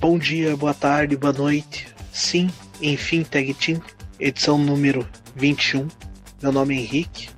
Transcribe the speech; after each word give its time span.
Bom 0.00 0.16
dia, 0.18 0.56
boa 0.56 0.72
tarde, 0.72 1.14
boa 1.14 1.30
noite. 1.30 1.86
Sim, 2.10 2.48
enfim, 2.80 3.22
Tag 3.22 3.52
Team, 3.52 3.82
edição 4.18 4.56
número 4.56 5.06
21. 5.36 5.86
Meu 6.40 6.50
nome 6.50 6.74
é 6.74 6.80
Henrique. 6.80 7.28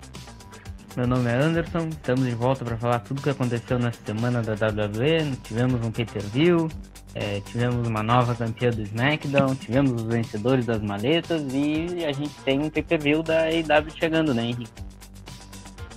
Meu 0.96 1.04
nome 1.08 1.28
é 1.28 1.34
Anderson, 1.34 1.88
estamos 1.88 2.24
de 2.24 2.36
volta 2.36 2.64
para 2.64 2.76
falar 2.76 3.00
tudo 3.00 3.18
o 3.18 3.22
que 3.22 3.30
aconteceu 3.30 3.80
nessa 3.80 3.98
semana 4.06 4.42
da 4.42 4.52
WWE. 4.52 5.36
Tivemos 5.42 5.84
um 5.84 5.90
pay-per-view, 5.90 6.68
é, 7.16 7.40
tivemos 7.40 7.88
uma 7.88 8.00
nova 8.00 8.32
campeã 8.32 8.70
do 8.70 8.82
SmackDown, 8.82 9.56
tivemos 9.56 10.00
os 10.00 10.06
vencedores 10.06 10.64
das 10.64 10.80
maletas 10.80 11.42
e 11.52 12.04
a 12.04 12.12
gente 12.12 12.32
tem 12.44 12.60
um 12.60 12.70
pay-per-view 12.70 13.24
da 13.24 13.46
AEW 13.46 13.90
chegando, 13.98 14.32
né, 14.32 14.44
Henrique? 14.44 14.70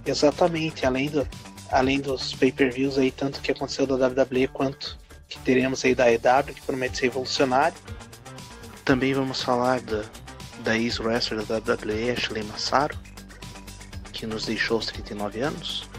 Exatamente, 0.03 0.83
além, 0.83 1.09
do, 1.09 1.27
além 1.71 2.01
dos 2.01 2.33
pay-per-views 2.33 2.97
aí, 2.97 3.11
tanto 3.11 3.39
que 3.39 3.51
aconteceu 3.51 3.85
da 3.85 4.07
WWE 4.07 4.47
quanto 4.47 5.04
que 5.27 5.39
teremos 5.39 5.83
aí 5.83 5.95
da 5.95 6.05
AEW, 6.05 6.53
que 6.53 6.61
promete 6.61 6.97
ser 6.97 7.05
revolucionário. 7.05 7.77
Também 8.83 9.13
vamos 9.13 9.41
falar 9.41 9.81
da, 9.81 10.03
da 10.59 10.77
ex-wrestler 10.77 11.43
da 11.45 11.57
WWE, 11.57 12.11
Ashley 12.11 12.43
Massaro, 12.43 12.97
que 14.11 14.25
nos 14.25 14.45
deixou 14.45 14.77
aos 14.77 14.87
39 14.87 15.41
anos. 15.41 15.89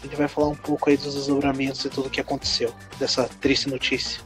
A 0.00 0.06
gente 0.06 0.16
vai 0.16 0.28
falar 0.28 0.48
um 0.48 0.56
pouco 0.56 0.88
aí 0.88 0.96
dos 0.96 1.14
desdobramentos 1.14 1.84
e 1.84 1.90
tudo 1.90 2.06
o 2.06 2.10
que 2.10 2.20
aconteceu, 2.20 2.74
dessa 2.98 3.28
triste 3.40 3.68
notícia. 3.68 4.22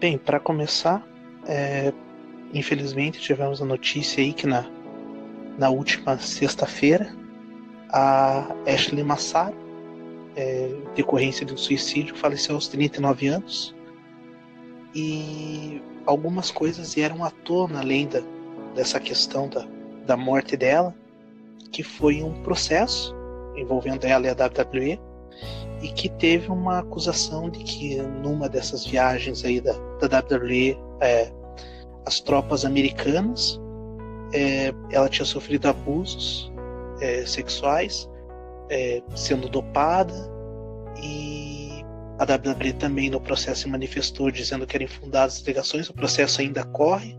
Bem, 0.00 0.16
para 0.16 0.40
começar, 0.40 1.06
é, 1.46 1.92
infelizmente 2.54 3.20
tivemos 3.20 3.60
a 3.60 3.66
notícia 3.66 4.24
aí 4.24 4.32
que 4.32 4.46
na, 4.46 4.64
na 5.58 5.68
última 5.68 6.16
sexta-feira 6.16 7.14
a 7.90 8.46
Ashley 8.66 9.04
Massaro, 9.04 9.54
é, 10.34 10.74
decorrência 10.94 11.44
de 11.44 11.52
um 11.52 11.56
suicídio, 11.58 12.16
faleceu 12.16 12.54
aos 12.54 12.66
39 12.66 13.26
anos. 13.26 13.76
E 14.94 15.82
algumas 16.06 16.50
coisas 16.50 16.94
vieram 16.94 17.22
à 17.22 17.30
tona 17.30 17.80
além 17.80 18.08
da, 18.08 18.22
dessa 18.74 18.98
questão 18.98 19.50
da, 19.50 19.66
da 20.06 20.16
morte 20.16 20.56
dela, 20.56 20.94
que 21.70 21.82
foi 21.82 22.22
um 22.22 22.42
processo 22.42 23.14
envolvendo 23.54 24.06
ela 24.06 24.26
e 24.26 24.30
a 24.30 24.32
WWE, 24.32 24.98
e 25.82 25.88
que 25.88 26.08
teve 26.08 26.50
uma 26.50 26.80
acusação 26.80 27.48
de 27.48 27.60
que 27.60 27.96
numa 27.96 28.48
dessas 28.48 28.86
viagens 28.86 29.44
aí 29.44 29.60
da, 29.60 29.72
da 29.98 30.18
WWE, 30.18 30.76
é, 31.00 31.32
as 32.04 32.20
tropas 32.20 32.64
americanas, 32.64 33.60
é, 34.32 34.72
ela 34.90 35.08
tinha 35.08 35.24
sofrido 35.24 35.68
abusos 35.68 36.52
é, 37.00 37.24
sexuais, 37.24 38.08
é, 38.68 39.02
sendo 39.14 39.48
dopada, 39.48 40.14
e 41.02 41.82
a 42.18 42.24
WWE 42.24 42.74
também 42.74 43.08
no 43.08 43.20
processo 43.20 43.62
se 43.62 43.68
manifestou 43.68 44.30
dizendo 44.30 44.66
que 44.66 44.76
eram 44.76 44.84
infundadas 44.84 45.36
as 45.36 45.42
alegações, 45.42 45.88
o 45.88 45.94
processo 45.94 46.42
ainda 46.42 46.62
corre, 46.64 47.18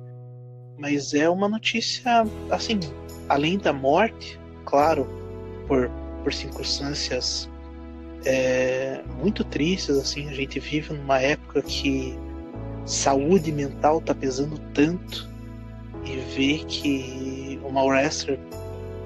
mas 0.78 1.14
é 1.14 1.28
uma 1.30 1.50
notícia, 1.50 2.24
assim, 2.50 2.80
além 3.28 3.58
da 3.58 3.74
morte, 3.74 4.40
claro, 4.66 5.08
por, 5.68 5.90
por 6.24 6.34
circunstâncias 6.34 7.50
é, 8.26 9.02
muito 9.22 9.44
tristes. 9.44 9.98
Assim, 9.98 10.28
a 10.30 10.34
gente 10.34 10.60
vive 10.60 10.94
numa 10.94 11.20
época 11.20 11.62
que 11.62 12.18
saúde 12.86 13.52
mental 13.52 14.00
está 14.00 14.14
pesando 14.14 14.58
tanto 14.74 15.30
e 16.06 16.18
ver 16.36 16.66
que 16.66 17.60
uma 17.64 17.84
wrestler 17.84 18.40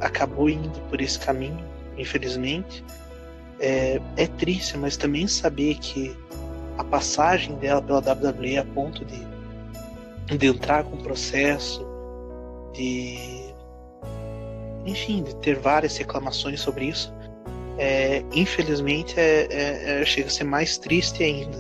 acabou 0.01 0.49
indo 0.49 0.79
por 0.89 1.01
esse 1.01 1.19
caminho, 1.19 1.63
infelizmente, 1.97 2.83
é, 3.59 4.01
é 4.17 4.27
triste, 4.27 4.77
mas 4.77 4.97
também 4.97 5.27
saber 5.27 5.75
que 5.75 6.15
a 6.77 6.83
passagem 6.83 7.55
dela 7.55 7.81
pela 7.81 7.99
WWE 7.99 8.57
a 8.57 8.65
ponto 8.65 9.05
de, 9.05 9.25
de 10.37 10.47
entrar 10.47 10.83
com 10.83 10.95
o 10.95 11.03
processo, 11.03 11.85
de 12.73 13.45
enfim, 14.85 15.23
de 15.23 15.35
ter 15.37 15.57
várias 15.57 15.97
reclamações 15.97 16.61
sobre 16.61 16.85
isso, 16.85 17.11
é, 17.77 18.23
infelizmente 18.33 19.19
é, 19.19 20.01
é, 20.01 20.05
chega 20.05 20.27
a 20.27 20.31
ser 20.31 20.43
mais 20.43 20.77
triste 20.77 21.23
ainda. 21.23 21.57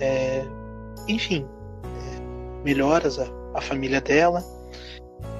É, 0.00 0.44
enfim, 1.08 1.46
é, 1.84 2.64
melhoras 2.64 3.18
a, 3.18 3.26
a, 3.54 3.60
família 3.60 4.00
dela. 4.00 4.44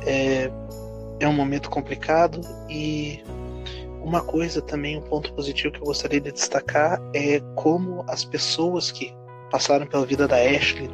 É, 0.07 0.51
é 1.21 1.29
um 1.29 1.33
momento 1.33 1.71
complicado 1.71 2.41
e 2.69 3.23
uma 4.03 4.21
coisa 4.23 4.61
também, 4.61 4.99
um 4.99 5.03
ponto 5.03 5.33
positivo 5.33 5.73
que 5.73 5.81
eu 5.81 5.87
gostaria 5.87 6.21
de 6.21 6.31
destacar 6.31 7.01
é 7.15 7.41
como 7.55 8.05
as 8.09 8.25
pessoas 8.25 8.91
que 8.91 9.13
passaram 9.51 9.87
pela 9.87 10.05
vida 10.05 10.29
da 10.29 10.37
Ashley, 10.37 10.91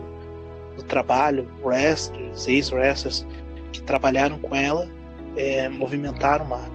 no 0.77 0.83
trabalho, 0.85 1.49
wrestlers, 1.63 2.47
ex-wrestlers, 2.47 3.27
que 3.73 3.83
trabalharam 3.83 4.39
com 4.39 4.55
ela, 4.55 4.89
é, 5.37 5.69
movimentaram 5.69 6.47
uma, 6.47 6.71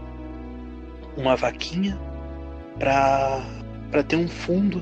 uma 1.16 1.36
vaquinha 1.36 1.98
para 2.80 4.04
ter 4.08 4.16
um 4.16 4.28
fundo 4.28 4.82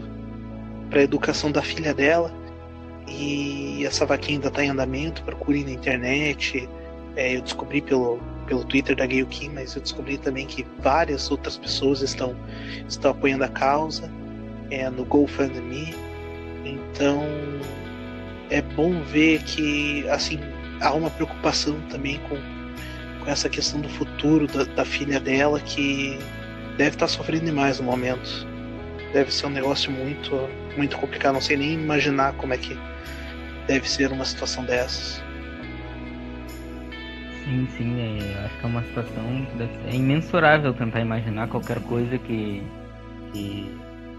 para 0.89 0.99
a 0.99 1.03
educação 1.03 1.51
da 1.51 1.61
filha 1.61 1.93
dela. 1.93 2.31
E 3.07 3.85
essa 3.85 4.05
vaquinha 4.05 4.37
ainda 4.37 4.47
está 4.47 4.63
em 4.63 4.69
andamento, 4.69 5.23
procurem 5.23 5.63
na 5.63 5.71
internet. 5.71 6.67
É, 7.15 7.35
eu 7.35 7.41
descobri 7.41 7.81
pelo, 7.81 8.19
pelo 8.47 8.63
Twitter 8.65 8.95
da 8.95 9.05
Gayle 9.05 9.27
Kim, 9.27 9.49
mas 9.49 9.75
eu 9.75 9.81
descobri 9.81 10.17
também 10.17 10.45
que 10.45 10.65
várias 10.79 11.29
outras 11.29 11.57
pessoas 11.57 12.01
estão, 12.01 12.35
estão 12.87 13.11
apoiando 13.11 13.43
a 13.43 13.47
causa 13.47 14.09
é, 14.71 14.89
no 14.89 15.05
GoFundMe. 15.05 15.95
Então 16.65 17.23
é 18.49 18.61
bom 18.61 19.01
ver 19.03 19.41
que 19.43 20.07
assim 20.09 20.39
há 20.81 20.93
uma 20.93 21.09
preocupação 21.09 21.79
também 21.89 22.19
com, 22.29 22.35
com 23.23 23.29
essa 23.29 23.49
questão 23.49 23.81
do 23.81 23.89
futuro 23.89 24.47
da, 24.47 24.63
da 24.63 24.85
filha 24.85 25.19
dela 25.19 25.59
que 25.59 26.17
deve 26.77 26.95
estar 26.95 27.05
tá 27.05 27.07
sofrendo 27.07 27.45
demais 27.45 27.79
no 27.79 27.85
momento. 27.85 28.47
Deve 29.13 29.31
ser 29.31 29.47
um 29.47 29.51
negócio 29.51 29.91
muito, 29.91 30.31
muito 30.75 30.97
complicado. 30.97 31.33
Não 31.33 31.41
sei 31.41 31.57
nem 31.57 31.73
imaginar 31.73 32.33
como 32.33 32.53
é 32.53 32.57
que 32.57 32.77
deve 33.67 33.89
ser 33.89 34.11
uma 34.11 34.25
situação 34.25 34.65
dessas. 34.65 35.23
Sim, 37.43 37.67
sim, 37.77 38.01
é, 38.01 38.45
acho 38.45 38.57
que 38.57 38.65
é 38.65 38.67
uma 38.67 38.83
situação 38.83 39.45
que 39.51 39.57
deve 39.57 39.73
ser 39.73 39.89
é 39.89 39.95
imensurável 39.95 40.73
tentar 40.73 40.99
imaginar 40.99 41.47
qualquer 41.47 41.79
coisa 41.81 42.17
que, 42.17 42.63
que 43.31 43.71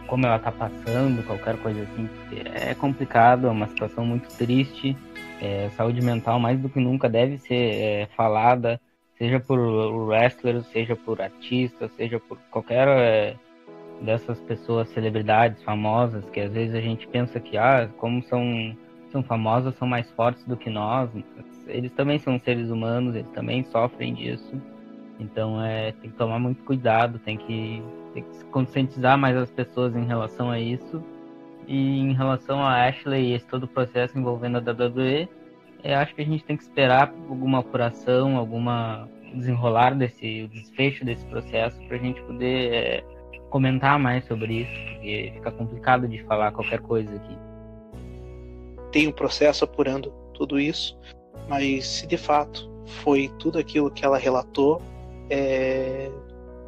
como 0.06 0.26
ela 0.26 0.36
está 0.36 0.52
passando, 0.52 1.24
qualquer 1.26 1.56
coisa 1.56 1.82
assim, 1.82 2.08
é 2.54 2.72
complicado, 2.74 3.48
é 3.48 3.50
uma 3.50 3.66
situação 3.66 4.04
muito 4.06 4.28
triste. 4.36 4.96
É, 5.42 5.68
saúde 5.76 6.00
mental 6.00 6.38
mais 6.38 6.58
do 6.58 6.68
que 6.68 6.80
nunca 6.80 7.08
deve 7.08 7.36
ser 7.38 7.54
é, 7.54 8.08
falada, 8.16 8.80
seja 9.18 9.40
por 9.40 9.58
wrestlers, 9.58 10.66
seja 10.68 10.94
por 10.94 11.20
artistas, 11.20 11.90
seja 11.96 12.20
por 12.20 12.38
qualquer 12.50 12.88
é, 12.88 13.36
dessas 14.00 14.38
pessoas, 14.40 14.88
celebridades 14.90 15.62
famosas, 15.62 16.28
que 16.30 16.40
às 16.40 16.52
vezes 16.52 16.74
a 16.74 16.80
gente 16.80 17.06
pensa 17.08 17.40
que, 17.40 17.56
ah, 17.56 17.88
como 17.98 18.22
são, 18.24 18.76
são 19.10 19.22
famosas, 19.22 19.74
são 19.76 19.88
mais 19.88 20.10
fortes 20.12 20.44
do 20.44 20.56
que 20.56 20.68
nós. 20.68 21.10
Eles 21.66 21.92
também 21.92 22.18
são 22.18 22.38
seres 22.38 22.70
humanos, 22.70 23.14
eles 23.14 23.30
também 23.30 23.64
sofrem 23.64 24.14
disso. 24.14 24.60
Então 25.18 25.62
é, 25.62 25.92
tem 25.92 26.10
que 26.10 26.16
tomar 26.16 26.38
muito 26.38 26.62
cuidado, 26.64 27.18
tem 27.20 27.38
que, 27.38 27.82
tem 28.12 28.22
que 28.22 28.44
conscientizar 28.46 29.16
mais 29.16 29.36
as 29.36 29.50
pessoas 29.50 29.96
em 29.96 30.04
relação 30.04 30.50
a 30.50 30.60
isso. 30.60 31.02
E 31.66 31.98
em 31.98 32.12
relação 32.12 32.60
a 32.60 32.86
Ashley 32.86 33.30
e 33.30 33.32
esse 33.34 33.46
todo 33.46 33.64
o 33.64 33.68
processo 33.68 34.16
envolvendo 34.16 34.58
a 34.58 34.60
WWE, 34.60 35.28
eu 35.86 35.98
acho 35.98 36.14
que 36.14 36.22
a 36.22 36.24
gente 36.24 36.44
tem 36.44 36.56
que 36.56 36.64
esperar 36.64 37.14
alguma 37.28 37.60
apuração, 37.60 38.36
alguma 38.36 39.08
desenrolar 39.34 39.94
desse 39.94 40.48
desfecho 40.48 41.04
desse 41.04 41.24
processo 41.26 41.78
para 41.86 41.96
a 41.96 42.00
gente 42.00 42.20
poder 42.22 42.72
é, 42.72 43.04
comentar 43.50 43.98
mais 43.98 44.24
sobre 44.26 44.62
isso, 44.62 44.72
porque 44.92 45.32
fica 45.34 45.50
complicado 45.52 46.08
de 46.08 46.22
falar 46.24 46.52
qualquer 46.52 46.80
coisa 46.80 47.14
aqui. 47.14 47.38
Tem 48.90 49.06
um 49.06 49.12
processo 49.12 49.64
apurando 49.64 50.10
tudo 50.34 50.58
isso, 50.58 50.98
mas 51.48 51.86
se 51.86 52.06
de 52.06 52.16
fato 52.16 52.70
foi 53.02 53.30
tudo 53.38 53.58
aquilo 53.58 53.90
que 53.90 54.04
ela 54.04 54.18
relatou, 54.18 54.80
é, 55.28 56.10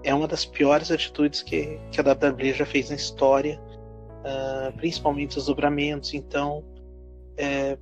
é 0.03 0.15
uma 0.15 0.29
das 0.29 0.45
piores 0.45 0.91
atitudes 0.91 1.43
que, 1.43 1.79
que 1.91 2.01
a 2.01 2.05
WWE 2.05 2.53
já 2.53 2.67
fez 2.67 2.91
na 2.91 2.97
história, 2.97 3.61
uh, 4.21 4.77
principalmente 4.77 5.39
os 5.39 5.47
dobramentos. 5.47 6.15
Então, 6.15 6.65
é, 7.37 7.77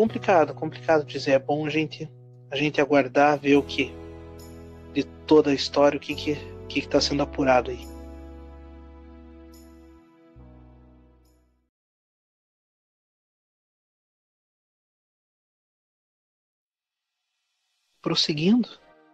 complicado, 0.00 0.54
complicado 0.54 1.04
dizer. 1.04 1.32
É 1.32 1.38
bom 1.38 1.66
a 1.66 1.68
gente, 1.68 2.10
a 2.50 2.56
gente 2.56 2.80
aguardar, 2.80 3.38
ver 3.38 3.56
o 3.56 3.62
que 3.62 3.92
de 4.94 5.04
toda 5.26 5.50
a 5.50 5.54
história, 5.54 5.98
o 5.98 6.00
que 6.00 6.14
que 6.14 6.36
que 6.68 6.78
está 6.78 7.00
sendo 7.00 7.22
apurado 7.22 7.70
aí. 7.70 7.86
Prosseguindo, 18.00 18.68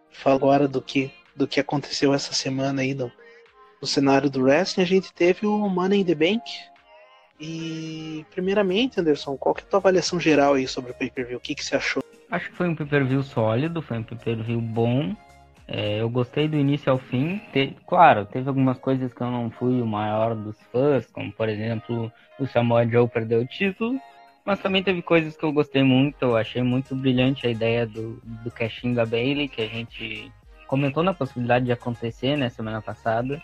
falo 0.09 0.35
agora 0.35 0.67
do 0.69 0.81
que 0.81 1.11
do 1.35 1.47
que 1.47 1.59
aconteceu 1.59 2.13
essa 2.13 2.33
semana 2.33 2.81
aí 2.81 2.93
no, 2.93 3.11
no 3.81 3.87
cenário 3.87 4.29
do 4.29 4.41
wrestling, 4.41 4.83
a 4.83 4.87
gente 4.87 5.13
teve 5.13 5.45
o 5.45 5.67
Money 5.67 6.01
in 6.01 6.05
the 6.05 6.15
Bank, 6.15 6.43
e, 7.39 8.25
primeiramente, 8.31 8.99
Anderson, 8.99 9.37
qual 9.37 9.53
que 9.53 9.61
é 9.61 9.65
a 9.65 9.69
tua 9.69 9.79
avaliação 9.79 10.19
geral 10.19 10.55
aí 10.55 10.67
sobre 10.67 10.91
o 10.91 10.95
pay-per-view? 10.95 11.37
O 11.37 11.41
que, 11.41 11.53
que 11.53 11.63
você 11.63 11.75
achou? 11.75 12.03
Acho 12.31 12.49
que 12.49 12.55
foi 12.55 12.67
um 12.67 12.75
pay-per-view 12.75 13.21
sólido, 13.23 13.81
foi 13.81 13.99
um 13.99 14.03
pay-per-view 14.03 14.59
bom. 14.59 15.15
É, 15.67 16.01
eu 16.01 16.09
gostei 16.09 16.47
do 16.47 16.57
início 16.57 16.91
ao 16.91 16.97
fim. 16.97 17.41
Te, 17.53 17.75
claro, 17.85 18.25
teve 18.25 18.47
algumas 18.47 18.77
coisas 18.79 19.13
que 19.13 19.21
eu 19.21 19.29
não 19.29 19.51
fui 19.51 19.81
o 19.81 19.85
maior 19.85 20.33
dos 20.35 20.57
fãs, 20.71 21.05
como 21.07 21.31
por 21.31 21.47
exemplo 21.49 22.11
o 22.39 22.47
Samoa 22.47 22.87
Joe 22.87 23.07
perdeu 23.07 23.41
o 23.41 23.45
título. 23.45 23.99
Mas 24.45 24.59
também 24.59 24.81
teve 24.81 25.01
coisas 25.01 25.35
que 25.35 25.43
eu 25.43 25.51
gostei 25.51 25.83
muito. 25.83 26.23
Eu 26.23 26.37
achei 26.37 26.63
muito 26.63 26.95
brilhante 26.95 27.45
a 27.45 27.51
ideia 27.51 27.85
do, 27.85 28.21
do 28.23 28.49
casting 28.49 28.93
da 28.93 29.05
Bailey, 29.05 29.49
que 29.49 29.61
a 29.61 29.67
gente 29.67 30.31
comentou 30.67 31.03
na 31.03 31.13
possibilidade 31.13 31.65
de 31.65 31.71
acontecer 31.73 32.37
né, 32.37 32.49
semana 32.49 32.81
passada. 32.81 33.41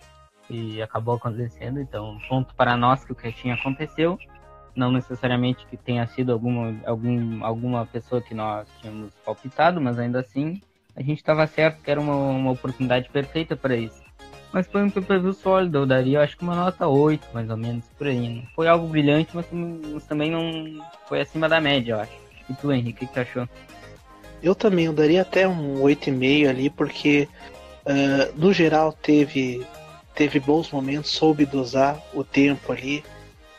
E 0.49 0.81
acabou 0.81 1.15
acontecendo. 1.15 1.79
Então, 1.79 2.17
ponto 2.27 2.53
para 2.55 2.75
nós 2.75 3.03
que 3.03 3.11
o 3.11 3.15
casting 3.15 3.51
aconteceu. 3.51 4.17
Não 4.75 4.91
necessariamente 4.91 5.65
que 5.67 5.77
tenha 5.77 6.05
sido 6.07 6.31
alguma, 6.31 6.75
algum, 6.85 7.45
alguma 7.45 7.85
pessoa 7.85 8.21
que 8.21 8.33
nós 8.33 8.67
tínhamos 8.81 9.13
palpitado, 9.23 9.79
mas 9.79 9.99
ainda 9.99 10.19
assim 10.19 10.59
a 10.95 11.01
gente 11.01 11.17
estava 11.17 11.45
certo 11.47 11.81
que 11.81 11.89
era 11.89 11.99
uma, 11.99 12.15
uma 12.15 12.51
oportunidade 12.51 13.09
perfeita 13.09 13.55
para 13.55 13.75
isso. 13.75 14.01
Mas 14.51 14.67
foi 14.67 14.83
um 14.83 14.89
pay-per-view 14.89 15.33
sólido, 15.33 15.79
eu 15.79 15.85
daria 15.85 16.21
acho 16.21 16.37
que 16.37 16.43
uma 16.43 16.55
nota 16.55 16.87
8, 16.87 17.27
mais 17.33 17.49
ou 17.49 17.57
menos, 17.57 17.85
por 17.97 18.05
aí. 18.05 18.29
Não 18.29 18.43
foi 18.55 18.67
algo 18.67 18.87
brilhante, 18.87 19.31
mas, 19.33 19.47
mas 19.51 20.05
também 20.05 20.29
não 20.29 20.85
foi 21.07 21.21
acima 21.21 21.49
da 21.49 21.59
média, 21.59 21.93
eu 21.93 21.99
acho. 21.99 22.11
E 22.47 22.53
tu, 22.53 22.71
Henrique, 22.71 23.05
o 23.05 23.07
que 23.07 23.13
tu 23.13 23.19
achou? 23.19 23.49
Eu 24.43 24.53
também, 24.53 24.85
eu 24.85 24.93
daria 24.93 25.23
até 25.23 25.47
um 25.47 25.81
8,5 25.81 26.47
ali, 26.47 26.69
porque 26.69 27.27
uh, 27.85 28.39
no 28.39 28.53
geral 28.53 28.93
teve, 28.93 29.65
teve 30.15 30.39
bons 30.39 30.71
momentos, 30.71 31.11
soube 31.11 31.45
dosar 31.45 32.01
o 32.13 32.23
tempo 32.23 32.71
ali. 32.71 33.03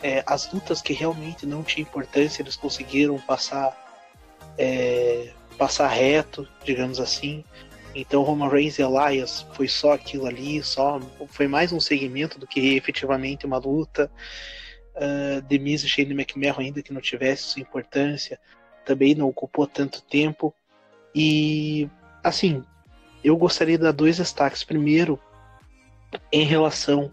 É, 0.03 0.23
as 0.27 0.53
lutas 0.53 0.83
que 0.83 0.93
realmente 0.93 1.47
não 1.47 1.62
tinham 1.62 1.89
importância, 1.89 2.43
eles 2.43 2.56
conseguiram 2.56 3.19
passar 3.21 3.83
é, 4.59 5.33
passar 5.56 5.89
reto, 5.89 6.47
digamos 6.65 7.01
assim. 7.01 7.45
Então 7.95 8.23
Roman 8.23 8.49
Reigns 8.49 8.79
e 8.79 8.83
Elias 8.83 9.47
foi 9.55 9.69
só 9.69 9.93
aquilo 9.93 10.27
ali, 10.27 10.62
só 10.62 11.01
foi 11.29 11.47
mais 11.47 11.73
um 11.73 11.81
segmento 11.81 12.39
do 12.39 12.47
que 12.47 12.77
efetivamente 12.77 13.47
uma 13.47 13.59
luta. 13.59 14.11
Uh, 14.97 15.43
The 15.49 15.59
Miz 15.59 15.83
e 15.83 15.89
Shane 15.89 16.12
McMahon, 16.12 16.59
ainda 16.59 16.83
que 16.83 16.93
não 16.93 17.01
tivesse 17.01 17.43
sua 17.45 17.62
importância, 17.62 18.39
também 18.85 19.15
não 19.15 19.29
ocupou 19.29 19.67
tanto 19.67 20.03
tempo. 20.03 20.55
E 21.15 21.89
assim, 22.23 22.65
eu 23.23 23.37
gostaria 23.37 23.77
de 23.79 23.85
dar 23.85 23.93
dois 23.93 24.17
destaques. 24.17 24.65
Primeiro, 24.65 25.21
em 26.32 26.44
relação 26.44 27.11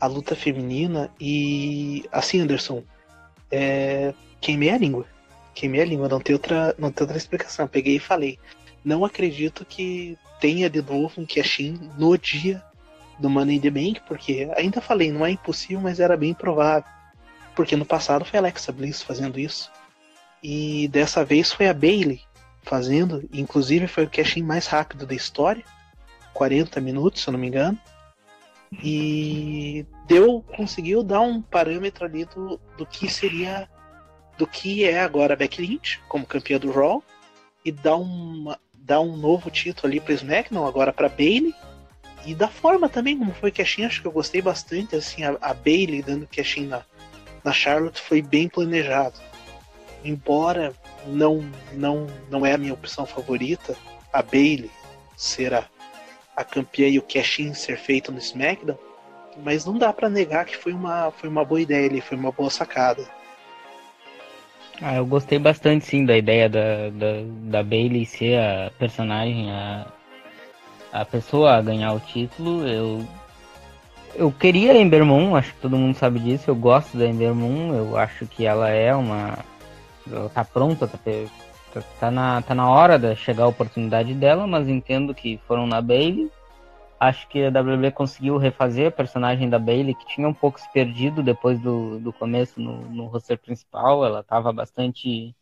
à 0.00 0.06
luta 0.06 0.34
feminina 0.34 1.10
e 1.20 2.04
assim, 2.10 2.40
Anderson, 2.40 2.82
é, 3.50 4.14
queimei 4.40 4.70
a 4.70 4.78
língua 4.78 5.06
queimei 5.60 5.82
a 5.82 5.84
língua, 5.84 6.08
não 6.08 6.20
tem 6.20 6.34
outra, 6.34 6.74
não 6.78 6.90
tem 6.90 7.04
outra 7.04 7.18
explicação. 7.18 7.68
Peguei 7.68 7.96
e 7.96 8.00
falei. 8.00 8.38
Não 8.84 9.04
acredito 9.04 9.64
que 9.64 10.16
tenha 10.40 10.70
de 10.70 10.80
novo 10.80 11.20
um 11.20 11.26
cash 11.26 11.58
no 11.98 12.16
dia 12.16 12.62
do 13.18 13.28
Money 13.28 13.56
in 13.56 13.60
the 13.60 13.70
Bank, 13.70 14.00
porque 14.06 14.50
ainda 14.56 14.80
falei, 14.80 15.12
não 15.12 15.26
é 15.26 15.30
impossível, 15.30 15.80
mas 15.80 16.00
era 16.00 16.16
bem 16.16 16.32
provável. 16.32 16.88
Porque 17.54 17.76
no 17.76 17.84
passado 17.84 18.24
foi 18.24 18.38
a 18.38 18.42
Alexa 18.42 18.72
Bliss 18.72 19.02
fazendo 19.02 19.38
isso. 19.38 19.70
E 20.42 20.88
dessa 20.88 21.22
vez 21.24 21.52
foi 21.52 21.68
a 21.68 21.74
Bailey 21.74 22.22
fazendo, 22.62 23.28
inclusive 23.32 23.86
foi 23.86 24.04
o 24.04 24.10
cash 24.10 24.36
mais 24.36 24.66
rápido 24.66 25.04
da 25.04 25.14
história, 25.14 25.64
40 26.32 26.80
minutos, 26.80 27.22
se 27.22 27.28
eu 27.28 27.32
não 27.32 27.38
me 27.38 27.48
engano. 27.48 27.78
E 28.72 29.84
deu, 30.06 30.44
conseguiu 30.56 31.02
dar 31.02 31.20
um 31.20 31.42
parâmetro 31.42 32.04
ali 32.04 32.24
do, 32.24 32.60
do 32.76 32.86
que 32.86 33.08
seria 33.08 33.68
do 34.38 34.46
que 34.46 34.84
é 34.84 35.00
agora 35.00 35.34
a 35.34 35.36
Becky 35.36 35.60
Lynch 35.60 36.00
como 36.08 36.24
campeã 36.24 36.58
do 36.58 36.70
Raw 36.70 37.02
e 37.64 37.70
dá, 37.70 37.94
uma, 37.94 38.58
dá 38.74 39.00
um 39.00 39.16
novo 39.16 39.50
título 39.50 39.88
ali 39.88 40.00
para 40.00 40.14
SmackDown, 40.14 40.66
agora 40.66 40.92
para 40.92 41.08
Bailey. 41.08 41.54
E 42.24 42.34
da 42.34 42.48
forma 42.48 42.88
também 42.88 43.18
como 43.18 43.34
foi 43.34 43.50
cashin, 43.50 43.84
acho 43.84 44.00
que 44.00 44.06
eu 44.06 44.12
gostei 44.12 44.40
bastante 44.40 44.94
assim 44.96 45.24
a, 45.24 45.36
a 45.40 45.52
Bailey 45.52 46.02
dando 46.02 46.26
cashin 46.26 46.66
na, 46.66 46.82
na 47.42 47.52
Charlotte 47.52 48.00
foi 48.00 48.22
bem 48.22 48.48
planejado. 48.48 49.18
Embora 50.04 50.74
não 51.06 51.50
não 51.72 52.06
não 52.30 52.46
é 52.46 52.54
a 52.54 52.58
minha 52.58 52.74
opção 52.74 53.04
favorita, 53.04 53.76
a 54.12 54.22
Bailey 54.22 54.70
ser 55.16 55.54
a, 56.40 56.44
campeã 56.44 56.88
e 56.88 56.98
o 56.98 57.02
cashin 57.02 57.54
ser 57.54 57.76
feito 57.76 58.10
no 58.10 58.18
SmackDown, 58.18 58.78
mas 59.42 59.64
não 59.64 59.78
dá 59.78 59.92
para 59.92 60.08
negar 60.08 60.44
que 60.44 60.56
foi 60.56 60.72
uma 60.72 61.10
foi 61.10 61.28
uma 61.28 61.44
boa 61.44 61.60
ideia 61.60 61.88
ali, 61.88 62.00
foi 62.00 62.16
uma 62.16 62.32
boa 62.32 62.50
sacada. 62.50 63.04
Ah, 64.82 64.96
eu 64.96 65.04
gostei 65.04 65.38
bastante 65.38 65.84
sim 65.84 66.06
da 66.06 66.16
ideia 66.16 66.48
da, 66.48 66.88
da, 66.90 67.22
da 67.50 67.62
Bailey 67.62 68.06
ser 68.06 68.38
a 68.38 68.72
personagem, 68.78 69.50
a, 69.50 69.86
a 70.90 71.04
pessoa 71.04 71.56
a 71.56 71.60
ganhar 71.62 71.92
o 71.92 72.00
título. 72.00 72.66
Eu, 72.66 73.06
eu 74.14 74.32
queria 74.32 74.72
a 74.72 74.76
Ember 74.76 75.04
Moon, 75.04 75.36
acho 75.36 75.52
que 75.52 75.60
todo 75.60 75.76
mundo 75.76 75.94
sabe 75.96 76.18
disso. 76.20 76.50
Eu 76.50 76.54
gosto 76.54 76.96
da 76.96 77.06
Ember 77.06 77.34
Moon, 77.34 77.74
eu 77.74 77.96
acho 77.98 78.26
que 78.26 78.46
ela 78.46 78.70
é 78.70 78.94
uma. 78.94 79.38
Ela 80.10 80.30
tá 80.30 80.44
pronta, 80.44 80.88
tá, 80.88 80.98
tá, 81.98 82.10
na, 82.10 82.42
tá 82.42 82.54
na 82.54 82.68
hora 82.68 82.98
de 82.98 83.14
chegar 83.16 83.44
a 83.44 83.48
oportunidade 83.48 84.14
dela, 84.14 84.46
mas 84.46 84.68
entendo 84.68 85.14
que 85.14 85.38
foram 85.46 85.66
na 85.66 85.80
Bailey. 85.80 86.30
Acho 86.98 87.26
que 87.28 87.44
a 87.44 87.50
WWE 87.50 87.90
conseguiu 87.92 88.36
refazer 88.36 88.88
a 88.88 88.90
personagem 88.90 89.48
da 89.48 89.58
Bailey, 89.58 89.94
que 89.94 90.06
tinha 90.06 90.28
um 90.28 90.34
pouco 90.34 90.60
se 90.60 90.70
perdido 90.72 91.22
depois 91.22 91.58
do, 91.60 91.98
do 91.98 92.12
começo 92.12 92.60
no, 92.60 92.82
no 92.90 93.06
roster 93.06 93.38
principal. 93.38 94.04
Ela 94.04 94.20
estava 94.20 94.52
bastante 94.52 95.34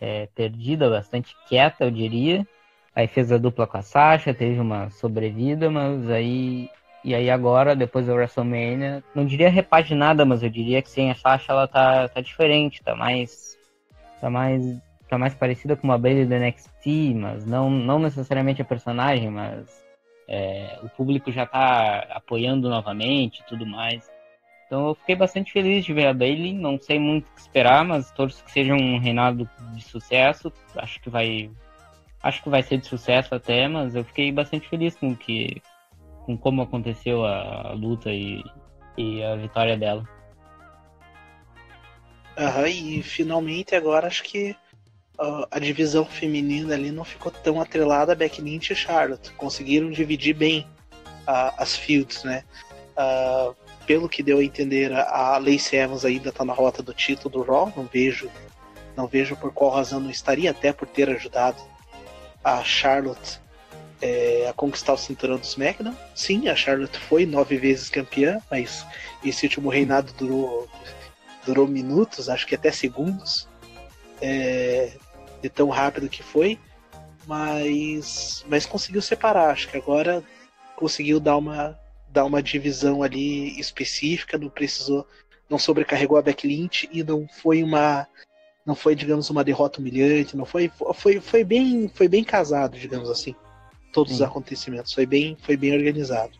é, 0.00 0.26
perdida, 0.34 0.88
bastante 0.88 1.36
quieta, 1.46 1.84
eu 1.84 1.90
diria. 1.90 2.46
Aí 2.94 3.06
fez 3.06 3.30
a 3.30 3.38
dupla 3.38 3.66
com 3.66 3.78
a 3.78 3.82
Sasha, 3.82 4.34
teve 4.34 4.58
uma 4.60 4.90
sobrevida, 4.90 5.70
mas 5.70 6.10
aí. 6.10 6.68
E 7.04 7.14
aí 7.14 7.28
agora, 7.28 7.74
depois 7.74 8.06
da 8.06 8.14
WrestleMania, 8.14 9.02
não 9.14 9.26
diria 9.26 9.50
repaginada, 9.50 10.24
mas 10.24 10.42
eu 10.42 10.48
diria 10.48 10.80
que 10.80 10.88
sem 10.88 11.10
a 11.10 11.14
Sasha 11.14 11.52
ela 11.52 11.66
tá, 11.66 12.08
tá 12.08 12.20
diferente, 12.20 12.82
tá 12.82 12.94
mais. 12.94 13.58
tá 14.20 14.30
mais. 14.30 14.62
Tá 15.12 15.18
mais 15.18 15.34
parecida 15.34 15.76
com 15.76 15.86
uma 15.86 15.98
Bailey 15.98 16.24
do 16.24 16.34
NXT, 16.34 17.14
mas 17.14 17.44
não, 17.44 17.68
não 17.68 17.98
necessariamente 17.98 18.62
a 18.62 18.64
personagem, 18.64 19.30
mas 19.30 19.84
é, 20.26 20.78
o 20.82 20.88
público 20.88 21.30
já 21.30 21.42
está 21.42 22.06
apoiando 22.10 22.70
novamente 22.70 23.40
e 23.40 23.44
tudo 23.44 23.66
mais. 23.66 24.10
Então 24.66 24.88
eu 24.88 24.94
fiquei 24.94 25.14
bastante 25.14 25.52
feliz 25.52 25.84
de 25.84 25.92
ver 25.92 26.06
a 26.06 26.14
Bailey. 26.14 26.54
Não 26.54 26.80
sei 26.80 26.98
muito 26.98 27.28
o 27.28 27.34
que 27.34 27.40
esperar, 27.42 27.84
mas 27.84 28.10
torço 28.12 28.42
que 28.42 28.50
seja 28.50 28.72
um 28.72 28.98
reinado 28.98 29.46
de 29.74 29.82
sucesso. 29.82 30.50
Acho 30.76 30.98
que 31.02 31.10
vai, 31.10 31.50
acho 32.22 32.42
que 32.42 32.48
vai 32.48 32.62
ser 32.62 32.78
de 32.78 32.86
sucesso 32.86 33.34
até, 33.34 33.68
mas 33.68 33.94
eu 33.94 34.04
fiquei 34.04 34.32
bastante 34.32 34.66
feliz 34.66 34.96
com 34.96 35.14
que, 35.14 35.60
com 36.24 36.38
como 36.38 36.62
aconteceu 36.62 37.22
a, 37.22 37.68
a 37.68 37.72
luta 37.74 38.10
e, 38.10 38.42
e 38.96 39.22
a 39.22 39.36
vitória 39.36 39.76
dela. 39.76 40.08
Aham, 42.38 42.66
e 42.66 43.02
finalmente 43.02 43.74
agora 43.74 44.06
acho 44.06 44.22
que 44.22 44.56
a 45.50 45.58
divisão 45.58 46.04
feminina 46.04 46.74
ali 46.74 46.90
não 46.90 47.04
ficou 47.04 47.30
tão 47.30 47.60
atrelada 47.60 48.12
a 48.12 48.42
Lynch 48.42 48.72
e 48.72 48.76
Charlotte. 48.76 49.32
Conseguiram 49.32 49.90
dividir 49.90 50.34
bem 50.34 50.66
uh, 51.28 51.52
as 51.56 51.76
fields, 51.76 52.24
né? 52.24 52.44
Uh, 52.96 53.54
pelo 53.86 54.08
que 54.08 54.22
deu 54.22 54.38
a 54.38 54.44
entender, 54.44 54.92
a 54.92 55.38
Lacey 55.38 55.78
Evans 55.78 56.04
ainda 56.04 56.28
está 56.28 56.44
na 56.44 56.52
rota 56.52 56.82
do 56.82 56.94
título 56.94 57.30
do 57.30 57.42
Raw. 57.42 57.72
Não 57.76 57.84
vejo, 57.84 58.30
não 58.96 59.06
vejo 59.06 59.36
por 59.36 59.52
qual 59.52 59.70
razão 59.72 60.00
não 60.00 60.10
estaria, 60.10 60.50
até 60.50 60.72
por 60.72 60.88
ter 60.88 61.08
ajudado 61.10 61.60
a 62.42 62.62
Charlotte 62.64 63.40
é, 64.00 64.48
a 64.48 64.52
conquistar 64.52 64.92
o 64.92 64.98
cinturão 64.98 65.36
do 65.36 65.44
SmackDown. 65.44 65.96
Sim, 66.14 66.48
a 66.48 66.56
Charlotte 66.56 66.98
foi 66.98 67.24
nove 67.24 67.56
vezes 67.56 67.88
campeã, 67.88 68.40
mas 68.50 68.84
esse 69.24 69.46
último 69.46 69.68
reinado 69.68 70.12
durou, 70.14 70.68
durou 71.46 71.68
minutos, 71.68 72.28
acho 72.28 72.46
que 72.46 72.54
até 72.54 72.72
segundos. 72.72 73.48
É, 74.22 74.92
de 75.42 75.48
tão 75.50 75.68
rápido 75.68 76.08
que 76.08 76.22
foi, 76.22 76.58
mas, 77.26 78.44
mas 78.48 78.64
conseguiu 78.64 79.02
separar. 79.02 79.50
Acho 79.50 79.68
que 79.68 79.76
agora 79.76 80.22
conseguiu 80.76 81.18
dar 81.20 81.36
uma, 81.36 81.78
dar 82.08 82.24
uma 82.24 82.42
divisão 82.42 83.02
ali 83.02 83.58
específica, 83.58 84.38
não 84.38 84.48
precisou, 84.48 85.06
não 85.50 85.58
sobrecarregou 85.58 86.16
a 86.16 86.22
backlint 86.22 86.84
e 86.92 87.02
não 87.02 87.26
foi 87.40 87.62
uma, 87.62 88.06
não 88.64 88.74
foi 88.74 88.94
digamos 88.94 89.30
uma 89.30 89.44
derrota 89.44 89.80
humilhante, 89.80 90.36
não 90.36 90.44
foi, 90.44 90.70
foi, 90.94 91.20
foi 91.20 91.44
bem, 91.44 91.90
foi 91.94 92.08
bem 92.08 92.22
casado, 92.22 92.78
digamos 92.78 93.10
assim, 93.10 93.34
todos 93.92 94.12
Sim. 94.12 94.16
os 94.16 94.22
acontecimentos, 94.22 94.92
foi 94.92 95.06
bem, 95.06 95.36
foi 95.42 95.56
bem 95.56 95.74
organizado. 95.74 96.32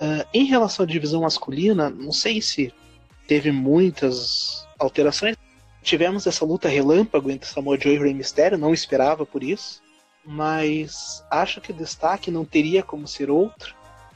Uh, 0.00 0.24
em 0.32 0.44
relação 0.44 0.84
à 0.84 0.88
divisão 0.88 1.22
masculina, 1.22 1.90
não 1.90 2.12
sei 2.12 2.40
se 2.40 2.72
teve 3.26 3.52
muitas 3.52 4.66
alterações, 4.78 5.36
Tivemos 5.82 6.26
essa 6.26 6.44
luta 6.44 6.68
relâmpago 6.68 7.30
entre 7.30 7.48
Samoa 7.48 7.78
Joe 7.80 7.94
e 7.94 7.98
Rey 7.98 8.14
Mysterio, 8.14 8.58
não 8.58 8.74
esperava 8.74 9.24
por 9.24 9.42
isso. 9.42 9.82
mas 10.24 11.24
acho 11.30 11.60
que 11.60 11.72
o 11.72 11.74
destaque 11.74 12.30
não 12.30 12.44
teria 12.44 12.82
como 12.82 13.08
ser 13.08 13.30
outro, 13.30 13.74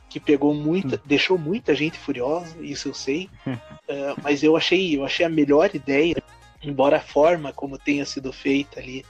que 0.09 0.21
pegou 0.21 0.55
muita, 0.55 1.01
deixou 1.05 1.39
muita 1.39 1.75
gente 1.75 1.99
furiosa, 1.99 2.57
isso 2.61 2.89
eu 2.89 2.95
sei. 2.95 3.29
uh, 3.47 4.15
mas 4.23 4.43
eu 4.43 4.57
achei, 4.57 4.97
eu 4.97 5.05
achei 5.05 5.25
a 5.25 5.31
melhor 5.31 5.75
ideia, 5.75 6.23
embora 6.63 6.99
a 6.99 7.01
forma 7.01 7.53
como 7.53 7.79
tenha 7.79 8.05
sido 8.05 8.33
feita 8.33 8.79
ali 8.81 9.05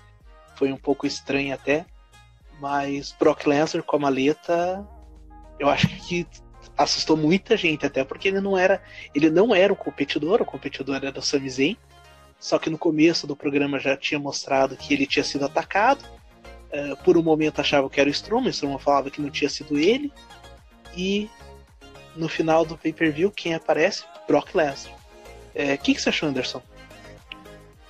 foi 0.56 0.72
um 0.72 0.76
pouco 0.76 1.06
estranha 1.06 1.54
até. 1.54 1.84
Mas 2.60 3.14
Brock 3.18 3.46
Lesnar 3.46 3.82
com 3.82 3.96
a 3.96 3.98
maleta, 3.98 4.86
eu 5.58 5.68
acho 5.68 5.88
que 5.88 6.26
assustou 6.76 7.16
muita 7.16 7.56
gente, 7.56 7.84
até 7.84 8.04
porque 8.04 8.28
ele 8.28 8.40
não 8.40 8.56
era, 8.56 8.82
ele 9.14 9.30
não 9.30 9.54
era 9.54 9.72
o 9.72 9.76
competidor, 9.76 10.40
o 10.40 10.44
competidor 10.44 10.96
era 10.96 11.18
o 11.18 11.22
Sami 11.22 11.50
Zayn. 11.50 11.76
Só 12.38 12.58
que 12.58 12.70
no 12.70 12.78
começo 12.78 13.26
do 13.26 13.36
programa 13.36 13.78
já 13.78 13.96
tinha 13.96 14.18
mostrado 14.18 14.76
que 14.76 14.92
ele 14.92 15.06
tinha 15.06 15.24
sido 15.24 15.44
atacado. 15.44 16.04
Uh, 16.72 16.96
por 17.04 17.16
um 17.16 17.22
momento 17.22 17.60
achava 17.60 17.88
que 17.88 18.00
era 18.00 18.08
o 18.08 18.12
Strowman, 18.12 18.50
Strowman 18.50 18.78
falava 18.78 19.10
que 19.10 19.22
não 19.22 19.30
tinha 19.30 19.48
sido 19.48 19.78
ele. 19.78 20.12
E 20.96 21.30
no 22.16 22.28
final 22.28 22.64
do 22.64 22.76
pay-per-view, 22.76 23.30
quem 23.30 23.54
aparece? 23.54 24.04
Brock 24.26 24.54
Lesnar. 24.54 24.92
O 24.94 24.98
é, 25.54 25.76
que, 25.76 25.94
que 25.94 26.00
você 26.00 26.08
achou, 26.08 26.28
Anderson? 26.28 26.62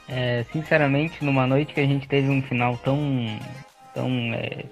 É, 0.08 0.44
sinceramente, 0.52 1.24
numa 1.24 1.46
noite 1.46 1.72
que 1.72 1.80
a 1.80 1.86
gente 1.86 2.06
teve 2.06 2.28
um 2.28 2.42
final 2.42 2.76
tão, 2.78 3.00
tão 3.94 4.08
é, 4.34 4.64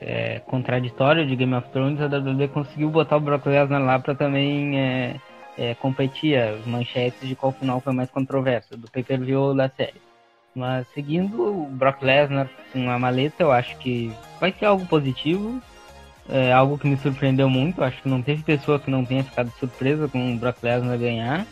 é, 0.00 0.38
contraditório 0.40 1.26
de 1.26 1.36
Game 1.36 1.54
of 1.54 1.68
Thrones, 1.70 2.00
a 2.00 2.06
WWE 2.06 2.48
conseguiu 2.48 2.90
botar 2.90 3.16
o 3.16 3.20
Brock 3.20 3.46
Lesnar 3.46 3.82
lá 3.82 3.98
para 4.00 4.14
também 4.14 4.76
é, 5.60 5.74
competir 5.74 6.38
as 6.38 6.64
manchetes 6.66 7.28
de 7.28 7.36
qual 7.36 7.52
final 7.52 7.82
foi 7.82 7.92
mais 7.92 8.10
controverso, 8.10 8.78
do 8.78 8.90
pay-per-view 8.90 9.38
ou 9.38 9.54
da 9.54 9.68
série. 9.68 10.00
Mas 10.54 10.86
seguindo 10.94 11.42
o 11.42 11.66
Brock 11.66 12.02
Lesnar 12.02 12.48
com 12.72 12.88
a 12.88 12.98
maleta, 12.98 13.42
eu 13.42 13.52
acho 13.52 13.76
que 13.76 14.10
vai 14.40 14.52
ser 14.52 14.64
algo 14.64 14.86
positivo. 14.86 15.60
É 16.28 16.50
algo 16.50 16.78
que 16.78 16.88
me 16.88 16.96
surpreendeu 16.96 17.50
muito. 17.50 17.84
Acho 17.84 18.00
que 18.02 18.08
não 18.08 18.22
teve 18.22 18.42
pessoa 18.42 18.78
que 18.80 18.90
não 18.90 19.04
tenha 19.04 19.22
ficado 19.22 19.50
surpresa 19.58 20.08
com 20.08 20.32
o 20.32 20.38
Brock 20.38 20.62
Lesnar 20.62 20.98
ganhar. 20.98 21.46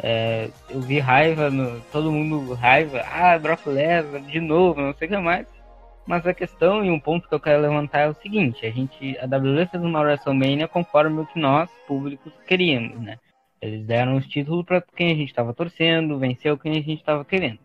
É, 0.00 0.50
eu 0.68 0.80
vi 0.80 0.98
raiva, 0.98 1.48
no, 1.48 1.80
todo 1.92 2.10
mundo 2.10 2.54
raiva. 2.54 3.02
Ah, 3.06 3.38
Brock 3.38 3.66
Lesnar 3.66 4.20
de 4.20 4.40
novo, 4.40 4.80
não 4.80 4.92
sei 4.94 5.06
o 5.06 5.10
que 5.12 5.16
mais. 5.18 5.46
Mas 6.04 6.26
a 6.26 6.34
questão 6.34 6.84
e 6.84 6.90
um 6.90 6.98
ponto 6.98 7.28
que 7.28 7.34
eu 7.34 7.40
quero 7.40 7.62
levantar 7.62 8.00
é 8.00 8.08
o 8.08 8.14
seguinte: 8.14 8.66
a 8.66 8.70
gente, 8.70 9.16
a 9.18 9.26
WWE 9.26 9.66
fez 9.66 9.82
uma 9.82 10.00
WrestleMania 10.00 10.66
conforme 10.66 11.20
o 11.20 11.26
que 11.26 11.38
nós, 11.38 11.70
públicos, 11.86 12.32
queríamos, 12.46 12.98
né? 13.00 13.18
Eles 13.60 13.84
deram 13.84 14.16
os 14.16 14.26
títulos 14.26 14.64
para 14.64 14.82
quem 14.94 15.12
a 15.12 15.14
gente 15.14 15.28
estava 15.28 15.52
torcendo, 15.52 16.18
venceu 16.18 16.56
quem 16.56 16.72
a 16.72 16.82
gente 16.82 17.00
estava 17.00 17.24
querendo. 17.24 17.58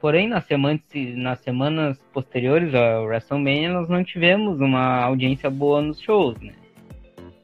Porém, 0.00 0.26
nas 0.26 0.44
semanas, 0.44 0.80
nas 1.14 1.40
semanas 1.40 1.98
posteriores 2.12 2.74
ao 2.74 3.04
WrestleMania, 3.04 3.70
nós 3.70 3.88
não 3.88 4.02
tivemos 4.02 4.58
uma 4.58 5.02
audiência 5.04 5.50
boa 5.50 5.82
nos 5.82 6.00
shows, 6.00 6.40
né? 6.40 6.54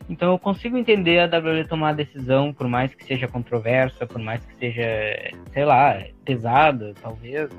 Então 0.08 0.32
eu 0.32 0.38
consigo 0.38 0.78
entender 0.78 1.18
a 1.18 1.26
WWE 1.26 1.64
tomar 1.64 1.90
a 1.90 1.94
decisão, 1.94 2.52
por 2.52 2.68
mais 2.68 2.94
que 2.94 3.04
seja 3.04 3.26
controversa, 3.26 4.06
por 4.06 4.20
mais 4.20 4.44
que 4.44 4.54
seja, 4.54 4.82
sei 5.52 5.64
lá, 5.64 6.02
pesada, 6.24 6.94
talvez, 7.02 7.50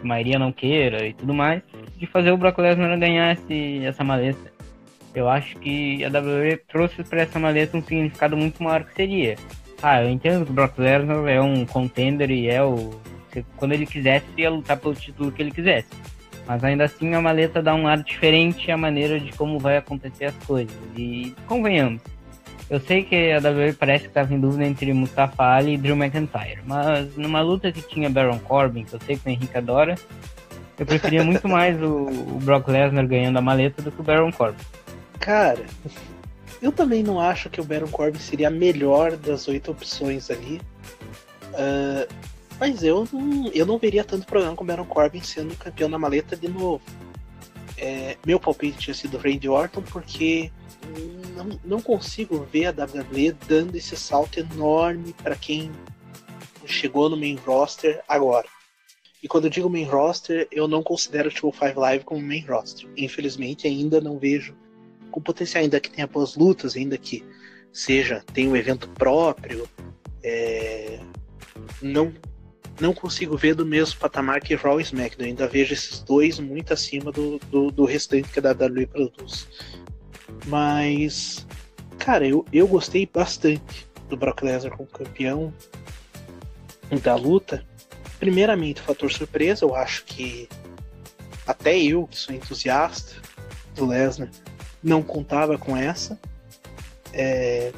a 0.00 0.06
maioria 0.06 0.38
não 0.38 0.52
queira 0.52 1.06
e 1.06 1.14
tudo 1.14 1.32
mais, 1.32 1.62
de 1.96 2.06
fazer 2.06 2.30
o 2.30 2.36
Brock 2.36 2.58
Lesnar 2.58 2.98
ganhar 2.98 3.32
esse, 3.32 3.84
essa 3.84 4.04
maleta. 4.04 4.55
Eu 5.16 5.30
acho 5.30 5.56
que 5.60 6.04
a 6.04 6.08
WWE 6.08 6.58
trouxe 6.68 7.02
para 7.02 7.22
essa 7.22 7.38
maleta 7.38 7.74
um 7.74 7.82
significado 7.82 8.36
muito 8.36 8.62
maior 8.62 8.84
que 8.84 8.94
seria. 8.94 9.36
Ah, 9.82 10.02
eu 10.02 10.10
entendo 10.10 10.44
que 10.44 10.50
o 10.50 10.54
Brock 10.54 10.78
Lesnar 10.78 11.26
é 11.26 11.40
um 11.40 11.64
contender 11.64 12.30
e 12.30 12.48
é 12.48 12.62
o 12.62 12.90
quando 13.56 13.72
ele 13.72 13.86
quisesse, 13.86 14.26
ia 14.36 14.50
lutar 14.50 14.76
pelo 14.78 14.94
título 14.94 15.32
que 15.32 15.42
ele 15.42 15.50
quisesse. 15.50 15.88
Mas 16.46 16.62
ainda 16.62 16.84
assim 16.84 17.14
a 17.14 17.20
maleta 17.20 17.62
dá 17.62 17.74
um 17.74 17.88
ar 17.88 18.02
diferente 18.02 18.70
à 18.70 18.76
maneira 18.76 19.18
de 19.18 19.32
como 19.32 19.58
vai 19.58 19.78
acontecer 19.78 20.26
as 20.26 20.36
coisas. 20.44 20.76
E 20.94 21.34
convenhamos, 21.46 22.02
eu 22.68 22.78
sei 22.78 23.02
que 23.02 23.32
a 23.32 23.38
WWE 23.38 23.72
parece 23.72 24.04
que 24.04 24.10
estava 24.10 24.34
em 24.34 24.40
dúvida 24.40 24.64
entre 24.64 24.92
Mustafa 24.92 25.44
Ali 25.44 25.74
e 25.74 25.78
Drew 25.78 25.96
McIntyre, 25.96 26.60
mas 26.66 27.16
numa 27.16 27.40
luta 27.40 27.72
que 27.72 27.80
tinha 27.80 28.10
Baron 28.10 28.38
Corbin, 28.38 28.84
que 28.84 28.94
eu 28.94 29.00
sei 29.00 29.16
que 29.16 29.26
o 29.26 29.30
Henrique 29.30 29.56
adora, 29.56 29.94
eu 30.78 30.84
preferia 30.84 31.24
muito 31.24 31.48
mais 31.48 31.80
o, 31.82 32.06
o 32.06 32.40
Brock 32.42 32.68
Lesnar 32.68 33.06
ganhando 33.06 33.38
a 33.38 33.42
maleta 33.42 33.80
do 33.80 33.90
que 33.90 34.00
o 34.00 34.04
Baron 34.04 34.30
Corbin. 34.30 34.62
Cara, 35.18 35.66
eu 36.60 36.72
também 36.72 37.02
não 37.02 37.20
acho 37.20 37.50
que 37.50 37.60
o 37.60 37.64
Baron 37.64 37.88
Corbin 37.88 38.18
seria 38.18 38.48
a 38.48 38.50
melhor 38.50 39.16
das 39.16 39.48
oito 39.48 39.70
opções 39.70 40.30
ali. 40.30 40.60
Uh, 41.52 42.12
mas 42.58 42.82
eu 42.82 43.06
não, 43.12 43.48
eu 43.52 43.66
não 43.66 43.78
veria 43.78 44.04
tanto 44.04 44.26
problema 44.26 44.54
com 44.54 44.64
o 44.64 44.66
Baron 44.66 44.86
Corbin 44.86 45.20
sendo 45.20 45.56
campeão 45.56 45.90
da 45.90 45.98
maleta 45.98 46.36
de 46.36 46.48
novo. 46.48 46.82
É, 47.78 48.16
meu 48.24 48.40
palpite 48.40 48.78
tinha 48.78 48.94
sido 48.94 49.18
Randy 49.18 49.48
Orton, 49.48 49.82
porque 49.82 50.50
não, 51.34 51.60
não 51.62 51.80
consigo 51.82 52.46
ver 52.50 52.66
a 52.66 52.70
WWE 52.70 53.36
dando 53.46 53.76
esse 53.76 53.96
salto 53.96 54.40
enorme 54.40 55.14
para 55.22 55.36
quem 55.36 55.70
chegou 56.64 57.10
no 57.10 57.16
main 57.16 57.36
roster 57.36 58.02
agora. 58.08 58.48
E 59.22 59.28
quando 59.28 59.44
eu 59.44 59.50
digo 59.50 59.68
main 59.68 59.84
roster, 59.84 60.48
eu 60.50 60.66
não 60.66 60.82
considero 60.82 61.28
o 61.28 61.52
5 61.52 61.78
Live 61.78 62.04
como 62.04 62.22
main 62.22 62.44
roster. 62.46 62.88
Infelizmente, 62.96 63.66
ainda 63.66 64.00
não 64.00 64.18
vejo 64.18 64.54
com 65.16 65.20
potencial, 65.22 65.64
ainda 65.64 65.80
que 65.80 65.90
tenha 65.90 66.06
boas 66.06 66.36
lutas, 66.36 66.76
ainda 66.76 66.98
que 66.98 67.24
seja, 67.72 68.22
tenha 68.34 68.50
um 68.50 68.54
evento 68.54 68.86
próprio. 68.90 69.66
É, 70.22 71.00
não 71.80 72.12
não 72.78 72.92
consigo 72.92 73.38
ver 73.38 73.54
do 73.54 73.64
mesmo 73.64 73.98
patamar 73.98 74.42
que 74.42 74.54
Raw 74.54 74.78
e 74.78 74.82
SmackDown. 74.82 75.28
Ainda 75.28 75.48
vejo 75.48 75.72
esses 75.72 76.02
dois 76.02 76.38
muito 76.38 76.74
acima 76.74 77.10
do, 77.10 77.38
do, 77.50 77.70
do 77.70 77.86
restante 77.86 78.28
que 78.28 78.38
a 78.38 78.52
WWE 78.52 78.86
produz. 78.86 79.48
Mas, 80.44 81.46
cara, 81.96 82.28
eu, 82.28 82.44
eu 82.52 82.68
gostei 82.68 83.06
bastante 83.10 83.88
do 84.10 84.16
Brock 84.18 84.42
Lesnar 84.42 84.76
como 84.76 84.86
campeão 84.90 85.54
da 87.02 87.14
luta. 87.14 87.64
Primeiramente, 88.18 88.82
o 88.82 88.84
fator 88.84 89.10
surpresa, 89.10 89.64
eu 89.64 89.74
acho 89.74 90.04
que 90.04 90.46
até 91.46 91.78
eu, 91.78 92.06
que 92.06 92.18
sou 92.18 92.34
entusiasta 92.34 93.14
do 93.74 93.86
Lesnar, 93.86 94.30
não 94.82 95.02
contava 95.02 95.58
com 95.58 95.76
essa. 95.76 96.18
É, 97.12 97.72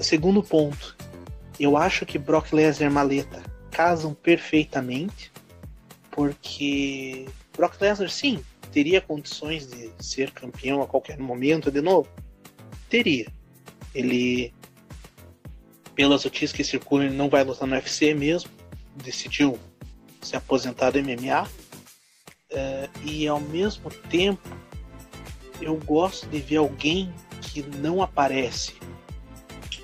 segundo 0.00 0.42
ponto, 0.42 0.96
eu 1.58 1.76
acho 1.76 2.04
que 2.04 2.18
Brock 2.18 2.52
Lesnar 2.52 2.90
maleta 2.90 3.42
casam 3.70 4.14
perfeitamente, 4.14 5.32
porque 6.10 7.26
Brock 7.56 7.80
Lesnar, 7.80 8.10
sim, 8.10 8.42
teria 8.72 9.00
condições 9.00 9.66
de 9.66 9.90
ser 9.98 10.30
campeão 10.30 10.82
a 10.82 10.86
qualquer 10.86 11.18
momento 11.18 11.70
de 11.70 11.80
novo? 11.80 12.08
Teria. 12.88 13.30
Ele, 13.94 14.52
pelas 15.94 16.24
notícias 16.24 16.52
que 16.52 16.64
circulam, 16.64 17.06
ele 17.06 17.16
não 17.16 17.28
vai 17.28 17.44
lutar 17.44 17.68
no 17.68 17.74
UFC 17.74 18.14
mesmo, 18.14 18.50
decidiu 18.96 19.58
se 20.20 20.36
aposentar 20.36 20.90
do 20.90 21.02
MMA. 21.02 21.48
É, 22.50 22.88
e 23.02 23.26
ao 23.26 23.40
mesmo 23.40 23.90
tempo, 24.10 24.48
eu 25.62 25.76
gosto 25.76 26.26
de 26.28 26.40
ver 26.40 26.56
alguém 26.56 27.12
que 27.40 27.62
não 27.62 28.02
aparece 28.02 28.74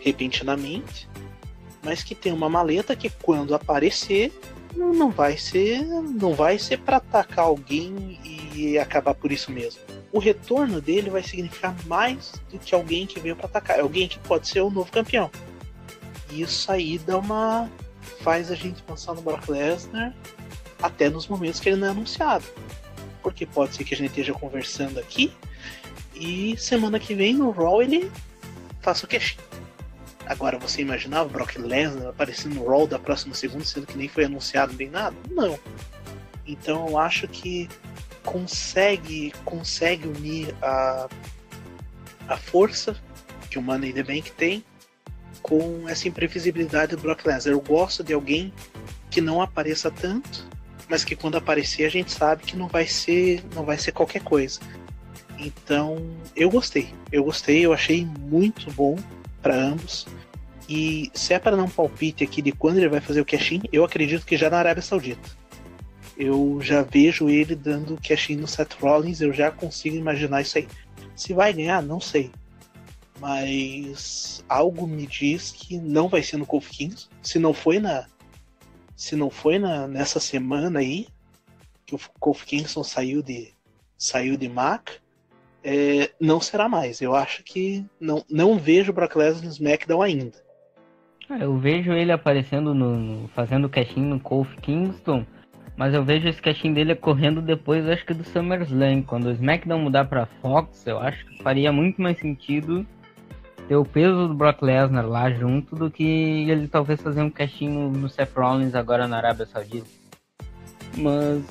repentinamente, 0.00 1.08
mas 1.82 2.02
que 2.02 2.14
tem 2.14 2.32
uma 2.32 2.48
maleta 2.48 2.96
que 2.96 3.10
quando 3.10 3.54
aparecer 3.54 4.32
não 4.76 5.10
vai 5.10 5.36
ser 5.36 5.82
não 5.82 6.34
vai 6.34 6.58
ser 6.58 6.78
para 6.78 6.98
atacar 6.98 7.46
alguém 7.46 8.20
e 8.54 8.78
acabar 8.78 9.14
por 9.14 9.32
isso 9.32 9.50
mesmo. 9.50 9.80
O 10.12 10.18
retorno 10.18 10.80
dele 10.80 11.10
vai 11.10 11.22
significar 11.22 11.74
mais 11.86 12.32
do 12.50 12.58
que 12.58 12.74
alguém 12.74 13.06
que 13.06 13.20
veio 13.20 13.36
para 13.36 13.46
atacar, 13.46 13.78
é 13.78 13.80
alguém 13.80 14.08
que 14.08 14.18
pode 14.20 14.48
ser 14.48 14.60
o 14.60 14.70
novo 14.70 14.90
campeão. 14.90 15.30
E 16.30 16.42
isso 16.42 16.70
aí 16.70 16.98
dá 16.98 17.18
uma 17.18 17.68
faz 18.20 18.50
a 18.50 18.54
gente 18.54 18.82
pensar 18.82 19.14
no 19.14 19.22
Brock 19.22 19.48
Lesnar 19.48 20.14
até 20.82 21.08
nos 21.08 21.26
momentos 21.26 21.60
que 21.60 21.68
ele 21.68 21.76
não 21.76 21.88
é 21.88 21.90
anunciado. 21.90 22.44
Porque 23.30 23.46
pode 23.46 23.74
ser 23.74 23.84
que 23.84 23.94
a 23.94 23.96
gente 23.96 24.10
esteja 24.10 24.32
conversando 24.32 24.98
aqui 24.98 25.32
e 26.14 26.56
semana 26.56 26.98
que 26.98 27.14
vem 27.14 27.34
no 27.34 27.50
Raw 27.50 27.82
ele 27.82 28.10
faça 28.80 29.04
o 29.04 29.08
queixinho. 29.08 29.42
Agora, 30.26 30.58
você 30.58 30.82
imaginava 30.82 31.28
o 31.28 31.32
Brock 31.32 31.56
Lesnar 31.56 32.08
aparecendo 32.08 32.56
no 32.56 32.68
Raw 32.68 32.86
da 32.86 32.98
próxima 32.98 33.34
segunda, 33.34 33.64
sendo 33.64 33.86
que 33.86 33.96
nem 33.96 34.08
foi 34.08 34.24
anunciado 34.24 34.74
nem 34.74 34.90
nada? 34.90 35.16
Não. 35.30 35.58
Então 36.46 36.88
eu 36.88 36.98
acho 36.98 37.28
que 37.28 37.68
consegue 38.24 39.32
consegue 39.44 40.08
unir 40.08 40.54
a, 40.60 41.08
a 42.28 42.36
força 42.36 42.96
que 43.50 43.58
o 43.58 43.62
Money 43.62 43.90
in 43.90 43.94
the 43.94 44.02
Bank 44.02 44.32
tem 44.32 44.64
com 45.40 45.88
essa 45.88 46.08
imprevisibilidade 46.08 46.96
do 46.96 47.02
Brock 47.02 47.24
Lesnar. 47.24 47.54
Eu 47.54 47.60
gosto 47.60 48.02
de 48.02 48.12
alguém 48.12 48.52
que 49.10 49.20
não 49.20 49.40
apareça 49.40 49.90
tanto, 49.90 50.46
mas 50.88 51.04
que 51.04 51.16
quando 51.16 51.36
aparecer 51.36 51.84
a 51.84 51.90
gente 51.90 52.12
sabe 52.12 52.42
que 52.44 52.56
não 52.56 52.68
vai 52.68 52.86
ser 52.86 53.42
não 53.54 53.64
vai 53.64 53.78
ser 53.78 53.92
qualquer 53.92 54.22
coisa. 54.22 54.60
Então, 55.38 55.98
eu 56.34 56.50
gostei. 56.50 56.92
Eu 57.12 57.24
gostei, 57.24 57.64
eu 57.64 57.72
achei 57.72 58.04
muito 58.04 58.70
bom 58.72 58.96
para 59.40 59.54
ambos. 59.54 60.06
E 60.68 61.10
se 61.14 61.32
é 61.32 61.38
para 61.38 61.56
um 61.56 61.68
palpite 61.68 62.24
aqui 62.24 62.42
de 62.42 62.52
quando 62.52 62.78
ele 62.78 62.88
vai 62.88 63.00
fazer 63.00 63.20
o 63.20 63.24
cash 63.24 63.52
eu 63.72 63.84
acredito 63.84 64.26
que 64.26 64.36
já 64.36 64.50
na 64.50 64.58
Arábia 64.58 64.82
Saudita. 64.82 65.30
eu 66.16 66.58
já 66.60 66.82
vejo 66.82 67.28
ele 67.28 67.54
dando 67.54 67.98
cash 68.02 68.30
no 68.30 68.46
Seth 68.46 68.74
Rollins, 68.80 69.20
eu 69.20 69.32
já 69.32 69.50
consigo 69.50 69.96
imaginar 69.96 70.42
isso 70.42 70.58
aí. 70.58 70.68
Se 71.14 71.32
vai 71.32 71.52
ganhar, 71.52 71.80
não 71.82 72.00
sei. 72.00 72.30
Mas 73.20 74.44
algo 74.48 74.86
me 74.86 75.06
diz 75.06 75.52
que 75.52 75.78
não 75.78 76.08
vai 76.08 76.22
ser 76.22 76.36
no 76.36 76.46
Kofi 76.46 76.70
Kingston. 76.70 77.10
Se 77.22 77.38
não 77.38 77.54
foi 77.54 77.78
na. 77.78 78.06
Se 78.98 79.14
não 79.14 79.30
foi 79.30 79.60
na, 79.60 79.86
nessa 79.86 80.18
semana 80.18 80.80
aí, 80.80 81.06
que 81.86 81.94
o 81.94 82.00
Kofi 82.18 82.44
Kingston 82.44 82.82
saiu 82.82 83.22
de. 83.22 83.52
saiu 83.96 84.36
de 84.36 84.48
Mac, 84.48 84.90
é, 85.62 86.10
não 86.20 86.40
será 86.40 86.68
mais. 86.68 87.00
Eu 87.00 87.14
acho 87.14 87.44
que 87.44 87.86
não, 88.00 88.24
não 88.28 88.58
vejo 88.58 88.90
o 88.90 88.94
Brock 88.94 89.14
Lesnar 89.14 89.44
no 89.44 89.50
SmackDown 89.50 90.02
ainda. 90.02 90.36
Ah, 91.30 91.38
eu 91.38 91.56
vejo 91.56 91.92
ele 91.92 92.10
aparecendo 92.10 92.74
no. 92.74 93.28
fazendo 93.28 93.68
casting 93.68 94.02
no 94.02 94.18
Kofi 94.18 94.56
Kingston 94.56 95.24
mas 95.78 95.94
eu 95.94 96.04
vejo 96.04 96.26
esse 96.28 96.42
casting 96.42 96.72
dele 96.72 96.96
correndo 96.96 97.40
depois, 97.40 97.88
acho 97.88 98.04
que 98.04 98.12
do 98.12 98.24
SummerSlam. 98.24 99.00
Quando 99.02 99.26
o 99.26 99.30
SmackDown 99.30 99.78
mudar 99.78 100.06
pra 100.06 100.26
Fox, 100.26 100.84
eu 100.88 100.98
acho 100.98 101.24
que 101.24 101.40
faria 101.40 101.70
muito 101.70 102.02
mais 102.02 102.18
sentido 102.18 102.84
ter 103.68 103.76
o 103.76 103.84
peso 103.84 104.28
do 104.28 104.34
Brock 104.34 104.62
Lesnar 104.62 105.06
lá 105.06 105.30
junto 105.30 105.76
do 105.76 105.90
que 105.90 106.02
ele 106.48 106.66
talvez 106.66 107.00
fazer 107.00 107.20
um 107.20 107.30
casting 107.30 107.68
no, 107.68 107.90
no 107.90 108.08
Seth 108.08 108.34
Rollins 108.34 108.74
agora 108.74 109.06
na 109.06 109.18
Arábia 109.18 109.44
Saudita. 109.44 109.86
Mas, 110.96 111.44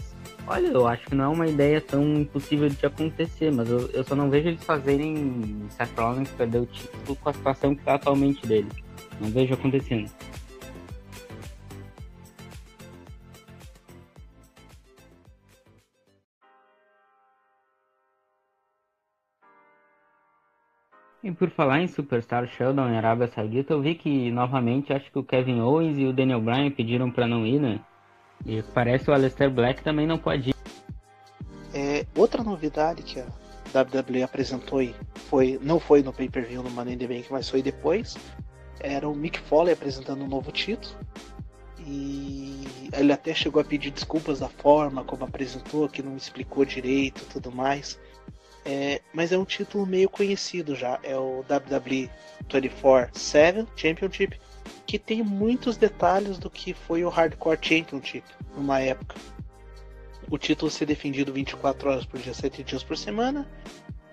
olha, 0.47 0.67
eu 0.67 0.87
acho 0.87 1.05
que 1.05 1.13
não 1.13 1.25
é 1.25 1.27
uma 1.27 1.47
ideia 1.47 1.79
tão 1.79 2.03
impossível 2.15 2.67
de 2.67 2.83
acontecer, 2.83 3.51
mas 3.51 3.69
eu, 3.69 3.87
eu 3.93 4.03
só 4.03 4.15
não 4.15 4.31
vejo 4.31 4.47
eles 4.47 4.63
fazerem 4.63 5.63
Seth 5.69 5.95
Rollins 5.95 6.29
perder 6.31 6.61
o 6.61 6.65
título 6.65 7.15
com 7.17 7.29
a 7.29 7.33
situação 7.33 7.75
que 7.75 7.81
está 7.81 7.93
atualmente 7.93 8.45
dele. 8.47 8.69
Não 9.21 9.29
vejo 9.29 9.53
acontecendo. 9.53 10.09
E 21.27 21.31
por 21.33 21.49
falar 21.49 21.81
em 21.81 21.89
Superstar 21.89 22.47
Showdown 22.47 22.87
em 22.87 22.95
Arábia 22.95 23.27
Saudita, 23.27 23.73
eu 23.73 23.81
vi 23.81 23.95
que 23.95 24.31
novamente 24.31 24.93
acho 24.93 25.11
que 25.11 25.19
o 25.19 25.23
Kevin 25.25 25.59
Owens 25.59 25.97
e 25.97 26.05
o 26.05 26.13
Daniel 26.13 26.39
Bryan 26.39 26.71
pediram 26.71 27.11
para 27.11 27.27
não 27.27 27.45
ir, 27.45 27.59
né? 27.59 27.81
E 28.45 28.61
parece 28.73 29.09
o 29.09 29.13
Aleister 29.13 29.51
Black 29.51 29.83
também 29.83 30.07
não 30.07 30.17
pode 30.17 30.51
ir. 30.51 30.55
É, 31.73 32.05
outra 32.15 32.41
novidade 32.41 33.03
que 33.03 33.19
a 33.19 33.25
WWE 33.77 34.23
apresentou 34.23 34.79
aí 34.79 34.95
foi, 35.29 35.59
não 35.61 35.81
foi 35.81 36.01
no 36.01 36.13
pay-per-view 36.13 36.63
no 36.63 36.69
Money 36.69 36.93
in 36.93 36.97
the 36.97 37.07
Bank, 37.07 37.25
mas 37.29 37.49
foi 37.49 37.61
depois, 37.61 38.15
era 38.79 39.05
o 39.05 39.13
Mick 39.13 39.37
Foley 39.37 39.73
apresentando 39.73 40.23
um 40.23 40.29
novo 40.29 40.49
título. 40.53 40.95
E 41.85 42.63
ele 42.97 43.11
até 43.11 43.33
chegou 43.33 43.61
a 43.61 43.65
pedir 43.65 43.91
desculpas 43.91 44.39
da 44.39 44.47
forma 44.47 45.03
como 45.03 45.25
apresentou, 45.25 45.89
que 45.89 46.01
não 46.01 46.15
explicou 46.15 46.63
direito 46.63 47.23
e 47.23 47.25
tudo 47.25 47.51
mais. 47.51 47.99
É, 48.69 49.01
mas 49.13 49.31
é 49.31 49.37
um 49.37 49.45
título 49.45 49.85
meio 49.85 50.09
conhecido 50.09 50.75
já. 50.75 50.99
É 51.01 51.15
o 51.15 51.39
WWE 51.39 52.09
24-7 52.49 53.65
Championship, 53.77 54.37
que 54.85 54.99
tem 54.99 55.23
muitos 55.23 55.77
detalhes 55.77 56.37
do 56.37 56.49
que 56.49 56.73
foi 56.73 57.05
o 57.05 57.09
Hardcore 57.09 57.57
Championship 57.61 58.25
numa 58.53 58.81
época. 58.81 59.15
O 60.29 60.37
título 60.37 60.69
ser 60.69 60.85
defendido 60.85 61.31
24 61.31 61.89
horas 61.89 62.05
por 62.05 62.19
dia, 62.19 62.33
7 62.33 62.61
dias 62.61 62.83
por 62.83 62.97
semana. 62.97 63.47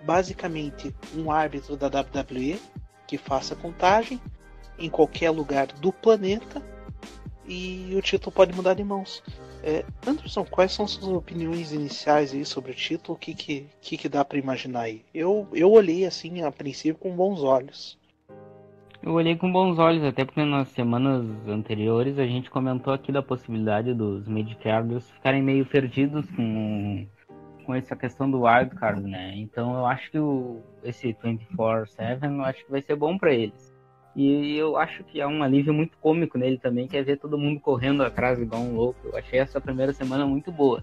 Basicamente, 0.04 0.94
um 1.16 1.32
árbitro 1.32 1.76
da 1.76 1.88
WWE 1.88 2.60
que 3.08 3.18
faça 3.18 3.56
contagem 3.56 4.20
em 4.78 4.88
qualquer 4.88 5.30
lugar 5.30 5.66
do 5.66 5.92
planeta 5.92 6.62
e 7.44 7.92
o 7.96 8.00
título 8.00 8.30
pode 8.30 8.54
mudar 8.54 8.74
de 8.74 8.84
mãos. 8.84 9.20
É, 9.66 9.82
Anderson, 10.06 10.44
quais 10.44 10.72
são 10.72 10.86
suas 10.86 11.08
opiniões 11.08 11.72
iniciais 11.72 12.34
aí 12.34 12.44
sobre 12.44 12.72
o 12.72 12.74
título? 12.74 13.16
O 13.16 13.18
que, 13.18 13.34
que, 13.34 13.66
que, 13.80 13.96
que 13.96 14.08
dá 14.10 14.22
para 14.22 14.38
imaginar 14.38 14.82
aí? 14.82 15.02
Eu, 15.14 15.48
eu 15.54 15.72
olhei 15.72 16.04
assim 16.04 16.42
a 16.42 16.52
princípio 16.52 17.00
com 17.00 17.16
bons 17.16 17.42
olhos. 17.42 17.98
Eu 19.02 19.14
olhei 19.14 19.34
com 19.36 19.50
bons 19.50 19.78
olhos, 19.78 20.04
até 20.04 20.22
porque 20.22 20.44
nas 20.44 20.68
semanas 20.68 21.26
anteriores 21.48 22.18
a 22.18 22.26
gente 22.26 22.50
comentou 22.50 22.92
aqui 22.92 23.10
da 23.10 23.22
possibilidade 23.22 23.94
dos 23.94 24.28
midcarders 24.28 25.10
ficarem 25.12 25.42
meio 25.42 25.64
perdidos 25.64 26.30
com, 26.32 27.06
com 27.64 27.74
essa 27.74 27.96
questão 27.96 28.30
do 28.30 28.42
wildcard, 28.42 29.02
né? 29.02 29.32
Então 29.34 29.74
eu 29.78 29.86
acho 29.86 30.10
que 30.10 30.18
o, 30.18 30.60
esse 30.82 31.14
24-7 31.14 32.22
eu 32.22 32.44
acho 32.44 32.66
que 32.66 32.70
vai 32.70 32.82
ser 32.82 32.96
bom 32.96 33.16
para 33.16 33.32
eles. 33.32 33.73
E 34.16 34.56
eu 34.56 34.76
acho 34.76 35.02
que 35.04 35.20
há 35.20 35.26
um 35.26 35.42
alívio 35.42 35.74
muito 35.74 35.98
cômico 35.98 36.38
nele 36.38 36.56
também, 36.56 36.86
que 36.86 36.96
é 36.96 37.02
ver 37.02 37.18
todo 37.18 37.36
mundo 37.36 37.58
correndo 37.58 38.02
atrás 38.02 38.38
igual 38.40 38.62
um 38.62 38.74
louco. 38.74 39.00
Eu 39.04 39.16
achei 39.16 39.40
essa 39.40 39.60
primeira 39.60 39.92
semana 39.92 40.24
muito 40.24 40.52
boa. 40.52 40.82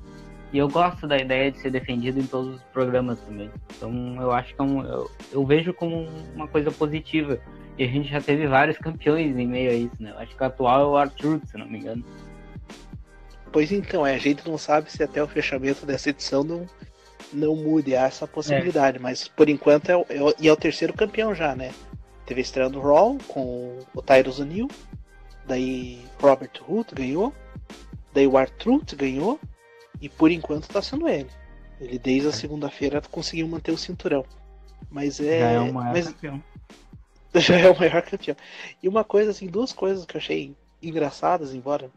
E 0.51 0.57
eu 0.57 0.67
gosto 0.67 1.07
da 1.07 1.17
ideia 1.17 1.49
de 1.49 1.59
ser 1.59 1.71
defendido 1.71 2.19
em 2.19 2.25
todos 2.25 2.55
os 2.55 2.63
programas 2.73 3.19
também. 3.21 3.49
Então 3.75 4.21
eu 4.21 4.31
acho 4.31 4.53
que 4.53 4.61
é 4.61 4.63
um, 4.63 4.85
eu, 4.85 5.09
eu, 5.31 5.45
vejo 5.45 5.73
como 5.73 6.07
uma 6.35 6.47
coisa 6.47 6.69
positiva. 6.71 7.39
E 7.77 7.85
a 7.85 7.87
gente 7.87 8.09
já 8.09 8.19
teve 8.19 8.45
vários 8.47 8.77
campeões 8.77 9.37
em 9.37 9.47
meio 9.47 9.71
a 9.71 9.73
isso, 9.73 9.95
né? 9.97 10.11
Eu 10.11 10.19
acho 10.19 10.35
que 10.35 10.43
o 10.43 10.45
atual 10.45 10.81
é 10.81 10.85
o 10.85 10.97
Arthur, 10.97 11.39
se 11.45 11.57
não 11.57 11.67
me 11.67 11.79
engano. 11.79 12.03
Pois 13.49 13.71
então, 13.71 14.05
é, 14.05 14.15
a 14.15 14.17
gente 14.17 14.47
não 14.47 14.57
sabe 14.57 14.91
se 14.91 15.01
até 15.01 15.23
o 15.23 15.27
fechamento 15.27 15.85
dessa 15.85 16.09
edição 16.09 16.43
não, 16.43 16.65
não 17.31 17.55
mude 17.55 17.93
essa 17.93 18.27
possibilidade, 18.27 18.97
é. 18.97 18.99
mas 18.99 19.29
por 19.29 19.47
enquanto 19.47 19.89
é, 19.89 19.93
é, 19.93 20.33
e 20.39 20.49
é 20.49 20.51
o 20.51 20.57
terceiro 20.57 20.93
campeão 20.93 21.33
já, 21.33 21.55
né? 21.55 21.71
Teve 22.25 22.41
a 22.41 22.43
estreia 22.43 22.69
do 22.69 22.79
Raw 22.79 23.17
com 23.27 23.79
o 23.93 24.01
Tyrus 24.01 24.39
O'Neill. 24.39 24.69
Daí 25.45 25.99
Robert 26.19 26.51
Root 26.61 26.93
ganhou. 26.93 27.33
Daí 28.13 28.27
o 28.27 28.37
Artruth 28.37 28.95
ganhou. 28.95 29.39
E 30.01 30.09
por 30.09 30.31
enquanto 30.31 30.67
tá 30.67 30.81
sendo 30.81 31.07
ele. 31.07 31.29
Ele 31.79 31.97
desde 31.97 32.27
a 32.27 32.31
é. 32.31 32.33
segunda-feira 32.33 33.01
conseguiu 33.01 33.47
manter 33.47 33.71
o 33.71 33.77
cinturão. 33.77 34.25
Mas 34.89 35.19
é. 35.19 35.39
Já 35.39 35.49
é 35.51 35.59
o 35.59 35.73
maior 35.73 35.93
mas... 35.93 36.07
campeão. 36.07 36.43
Já 37.35 37.57
é 37.57 37.69
o 37.69 37.77
maior 37.77 38.01
campeão. 38.01 38.35
E 38.81 38.87
uma 38.87 39.03
coisa, 39.03 39.31
assim, 39.31 39.47
duas 39.47 39.73
coisas 39.73 40.05
que 40.05 40.15
eu 40.15 40.19
achei 40.19 40.55
engraçadas, 40.81 41.53
embora 41.53 41.89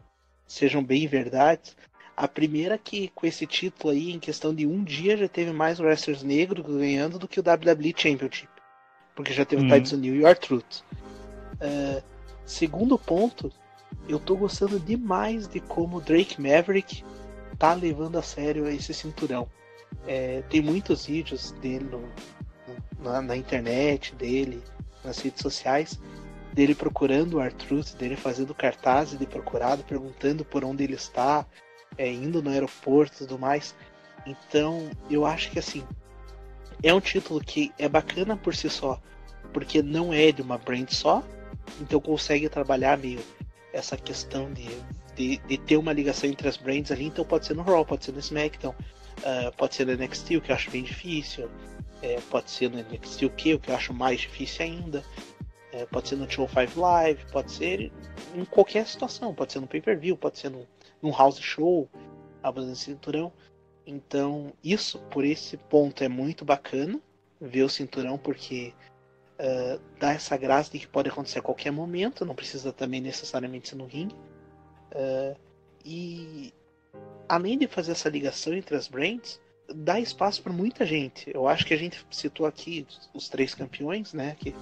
sejam 0.47 0.83
bem 0.83 1.07
verdades. 1.07 1.75
A 2.17 2.27
primeira 2.27 2.77
que 2.77 3.09
com 3.09 3.27
esse 3.27 3.45
título 3.45 3.91
aí, 3.91 4.11
em 4.11 4.19
questão 4.19 4.55
de 4.55 4.65
um 4.65 4.83
dia, 4.83 5.17
já 5.17 5.27
teve 5.27 5.51
mais 5.51 5.79
wrestlers 5.79 6.23
negros 6.23 6.65
ganhando 6.65 7.19
do 7.19 7.27
que 7.27 7.39
o 7.39 7.43
WWE 7.43 7.93
Championship 7.95 8.54
porque 9.15 9.33
já 9.33 9.45
teve 9.45 9.65
o 9.65 9.69
Tides 9.69 9.93
New 9.93 10.15
e 10.15 10.23
o 10.23 10.27
R-Truth. 10.27 10.81
Uh, 11.55 12.03
segundo 12.45 12.97
ponto, 12.99 13.51
eu 14.07 14.19
tô 14.19 14.35
gostando 14.35 14.79
demais 14.79 15.47
de 15.47 15.59
como 15.59 16.01
Drake 16.01 16.39
Maverick 16.39 17.03
tá 17.57 17.73
levando 17.73 18.17
a 18.17 18.21
sério 18.21 18.67
esse 18.67 18.93
cinturão. 18.93 19.47
É, 20.05 20.43
tem 20.49 20.61
muitos 20.61 21.05
vídeos 21.05 21.51
dele 21.61 21.85
no, 21.85 22.03
na, 22.99 23.21
na, 23.21 23.37
internet, 23.37 24.13
dele, 24.15 24.61
nas 25.03 25.19
redes 25.19 25.41
sociais, 25.41 25.99
dele 26.53 26.75
procurando 26.75 27.37
o 27.37 27.41
R-Truth, 27.41 27.95
dele 27.95 28.15
fazendo 28.15 28.53
cartazes 28.53 29.17
de 29.17 29.25
procurado, 29.25 29.83
perguntando 29.83 30.43
por 30.43 30.63
onde 30.63 30.83
ele 30.83 30.95
está, 30.95 31.45
é, 31.97 32.11
indo 32.11 32.41
no 32.41 32.49
aeroporto 32.49 33.15
e 33.15 33.17
tudo 33.19 33.39
mais. 33.39 33.73
Então, 34.25 34.89
eu 35.09 35.25
acho 35.25 35.49
que 35.51 35.59
assim, 35.59 35.83
é 36.85 36.93
um 36.93 37.01
título 37.01 37.41
que 37.41 37.73
é 37.79 37.89
bacana 37.89 38.37
por 38.37 38.55
si 38.55 38.69
só, 38.69 39.01
porque 39.51 39.81
não 39.81 40.13
é 40.13 40.31
de 40.31 40.43
uma 40.43 40.55
brand 40.57 40.87
só, 40.91 41.23
então 41.81 41.99
consegue 41.99 42.47
trabalhar 42.47 42.95
meio 42.95 43.19
essa 43.73 43.97
questão 43.97 44.53
de, 44.53 44.67
de, 45.15 45.37
de 45.37 45.57
ter 45.57 45.77
uma 45.77 45.91
ligação 45.91 46.29
entre 46.29 46.47
as 46.47 46.57
brands 46.57 46.91
ali, 46.91 47.05
então 47.05 47.25
pode 47.25 47.47
ser 47.47 47.55
no 47.55 47.63
Raw, 47.63 47.83
pode 47.83 48.05
ser 48.05 48.11
no 48.11 48.19
SmackDown, 48.19 48.71
uh, 48.73 49.51
pode 49.57 49.73
ser 49.73 49.87
no 49.87 49.93
NXT, 49.93 50.37
o 50.37 50.41
que 50.41 50.51
eu 50.51 50.55
acho 50.55 50.69
bem 50.69 50.83
difícil, 50.83 51.49
é, 52.03 52.19
pode 52.29 52.51
ser 52.51 52.69
no 52.69 52.77
NXT 52.77 53.25
UK, 53.25 53.55
o 53.55 53.59
que 53.59 53.71
eu 53.71 53.75
acho 53.75 53.91
mais 53.91 54.21
difícil 54.21 54.65
ainda, 54.65 55.03
é, 55.73 55.87
pode 55.87 56.07
ser 56.07 56.17
no 56.17 56.29
Show 56.29 56.47
5 56.47 56.79
Live, 56.79 57.25
pode 57.31 57.51
ser 57.51 57.91
em 58.35 58.45
qualquer 58.45 58.85
situação, 58.85 59.33
pode 59.33 59.51
ser 59.51 59.59
no 59.59 59.67
pay-per-view, 59.67 60.15
pode 60.15 60.37
ser 60.37 60.51
no, 60.51 60.67
num 61.01 61.11
house 61.11 61.39
show, 61.39 61.89
a 62.43 62.51
de 62.51 62.75
cinturão. 62.75 63.33
Então, 63.85 64.51
isso, 64.63 64.99
por 65.11 65.23
esse 65.23 65.57
ponto, 65.57 66.03
é 66.03 66.09
muito 66.09 66.43
bacana 66.43 66.99
ver 67.39 67.63
o 67.63 67.69
cinturão, 67.69 68.17
porque 68.17 68.73
uh, 69.39 69.79
dá 69.99 70.13
essa 70.13 70.35
graça 70.37 70.71
de 70.71 70.79
que 70.79 70.87
pode 70.87 71.09
acontecer 71.09 71.39
a 71.39 71.43
qualquer 71.43 71.71
momento, 71.71 72.25
não 72.25 72.35
precisa 72.35 72.73
também 72.73 73.01
necessariamente 73.01 73.69
ser 73.69 73.75
no 73.75 73.85
ringue. 73.85 74.15
Uh, 74.91 75.37
e 75.83 76.53
além 77.29 77.57
de 77.57 77.67
fazer 77.67 77.91
essa 77.91 78.09
ligação 78.09 78.53
entre 78.53 78.75
as 78.75 78.87
brands, 78.87 79.39
dá 79.73 79.99
espaço 79.99 80.41
para 80.41 80.53
muita 80.53 80.85
gente. 80.85 81.29
Eu 81.33 81.47
acho 81.47 81.65
que 81.65 81.73
a 81.73 81.77
gente 81.77 82.05
citou 82.09 82.45
aqui 82.45 82.87
os 83.13 83.29
três 83.29 83.53
campeões, 83.53 84.13
né? 84.13 84.35
Que, 84.39 84.53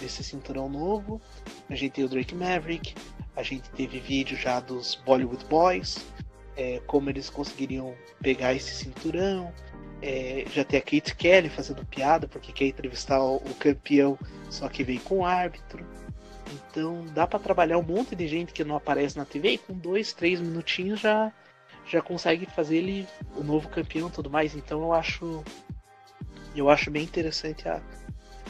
desse 0.00 0.24
cinturão 0.24 0.68
novo. 0.68 1.20
A 1.68 1.74
gente 1.74 1.92
tem 1.92 2.04
o 2.04 2.08
Drake 2.08 2.34
Maverick, 2.34 2.94
a 3.36 3.42
gente 3.42 3.68
teve 3.70 4.00
vídeo 4.00 4.36
já 4.36 4.60
dos 4.60 4.96
Bollywood 5.04 5.44
Boys, 5.46 5.98
é, 6.56 6.80
como 6.86 7.10
eles 7.10 7.30
conseguiriam 7.30 7.94
pegar 8.20 8.54
esse 8.54 8.74
cinturão. 8.74 9.52
É, 10.02 10.44
já 10.52 10.64
tem 10.64 10.78
a 10.78 10.82
Kate 10.82 11.14
Kelly 11.14 11.48
fazendo 11.48 11.84
piada 11.86 12.28
porque 12.28 12.52
quer 12.52 12.66
entrevistar 12.66 13.22
o, 13.22 13.36
o 13.36 13.54
campeão, 13.54 14.18
só 14.50 14.68
que 14.68 14.84
vem 14.84 14.98
com 14.98 15.18
o 15.18 15.24
árbitro. 15.24 15.84
Então 16.52 17.04
dá 17.14 17.26
para 17.26 17.38
trabalhar 17.38 17.78
um 17.78 17.82
monte 17.82 18.14
de 18.14 18.28
gente 18.28 18.52
que 18.52 18.64
não 18.64 18.76
aparece 18.76 19.16
na 19.16 19.24
TV 19.24 19.52
e 19.52 19.58
com 19.58 19.72
dois, 19.72 20.12
três 20.12 20.40
minutinhos 20.40 21.00
já, 21.00 21.32
já 21.86 22.02
consegue 22.02 22.46
fazer 22.46 22.76
ele 22.76 23.08
o 23.34 23.42
novo 23.42 23.68
campeão 23.68 24.10
tudo 24.10 24.28
mais. 24.28 24.54
Então 24.54 24.82
eu 24.82 24.92
acho 24.92 25.42
eu 26.54 26.68
acho 26.68 26.90
bem 26.90 27.02
interessante 27.02 27.66
a, 27.68 27.80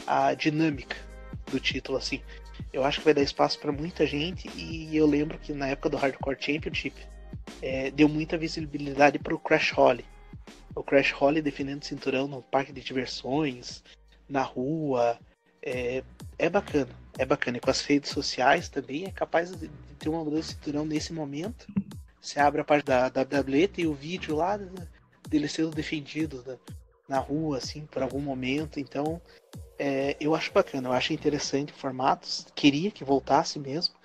a 0.05 0.33
dinâmica 0.33 0.97
do 1.49 1.59
título 1.59 1.97
assim. 1.97 2.21
Eu 2.71 2.83
acho 2.83 2.99
que 2.99 3.05
vai 3.05 3.13
dar 3.13 3.21
espaço 3.21 3.59
para 3.59 3.71
muita 3.71 4.05
gente 4.05 4.49
e 4.55 4.95
eu 4.95 5.05
lembro 5.05 5.37
que 5.39 5.53
na 5.53 5.67
época 5.67 5.89
do 5.89 5.97
Hardcore 5.97 6.37
Championship 6.39 6.95
é, 7.61 7.91
deu 7.91 8.07
muita 8.07 8.37
visibilidade 8.37 9.19
para 9.19 9.33
o 9.33 9.39
Crash 9.39 9.71
Holly. 9.71 10.05
O 10.75 10.83
Crash 10.83 11.11
Holly 11.11 11.41
defendendo 11.41 11.81
o 11.81 11.85
cinturão 11.85 12.27
no 12.27 12.41
parque 12.41 12.73
de 12.73 12.81
diversões, 12.81 13.83
na 14.27 14.41
rua, 14.41 15.17
é, 15.61 16.03
é 16.37 16.49
bacana, 16.49 16.89
é 17.17 17.25
bacana. 17.25 17.57
E 17.57 17.59
com 17.59 17.69
as 17.69 17.81
redes 17.81 18.11
sociais 18.11 18.69
também 18.69 19.05
é 19.05 19.11
capaz 19.11 19.51
de, 19.51 19.67
de 19.67 19.95
ter 19.97 20.09
uma 20.09 20.23
mudança 20.23 20.49
de 20.49 20.55
cinturão 20.55 20.85
nesse 20.85 21.13
momento. 21.13 21.67
Você 22.21 22.39
abre 22.39 22.61
a 22.61 22.65
página 22.65 23.09
da 23.09 23.21
WWE 23.21 23.69
e 23.77 23.87
o 23.87 23.93
vídeo 23.93 24.35
lá 24.35 24.59
dele 25.29 25.47
sendo 25.47 25.69
defendido 25.69 26.43
na, 26.45 27.17
na 27.17 27.19
rua, 27.19 27.57
assim, 27.57 27.85
por 27.85 28.01
algum 28.01 28.19
momento. 28.19 28.79
Então, 28.79 29.21
é, 29.77 30.15
eu 30.19 30.35
acho 30.35 30.51
bacana, 30.51 30.89
eu 30.89 30.93
acho 30.93 31.13
interessante 31.13 31.71
o 31.71 31.75
formato. 31.75 32.27
Queria 32.53 32.91
que 32.91 33.03
voltasse 33.03 33.59
mesmo. 33.59 33.95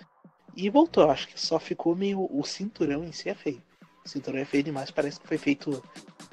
E 0.57 0.69
voltou, 0.69 1.11
acho 1.11 1.29
que 1.29 1.41
só 1.41 1.59
ficou 1.59 1.95
meio. 1.95 2.29
O 2.31 2.45
cinturão 2.45 3.05
em 3.05 3.13
si 3.13 3.29
é 3.29 3.35
feio. 3.35 3.63
O 4.05 4.09
cinturão 4.09 4.39
é 4.39 4.45
feio 4.45 4.63
demais, 4.63 4.91
parece 4.91 5.21
que 5.21 5.27
foi 5.27 5.39
feito. 5.39 5.83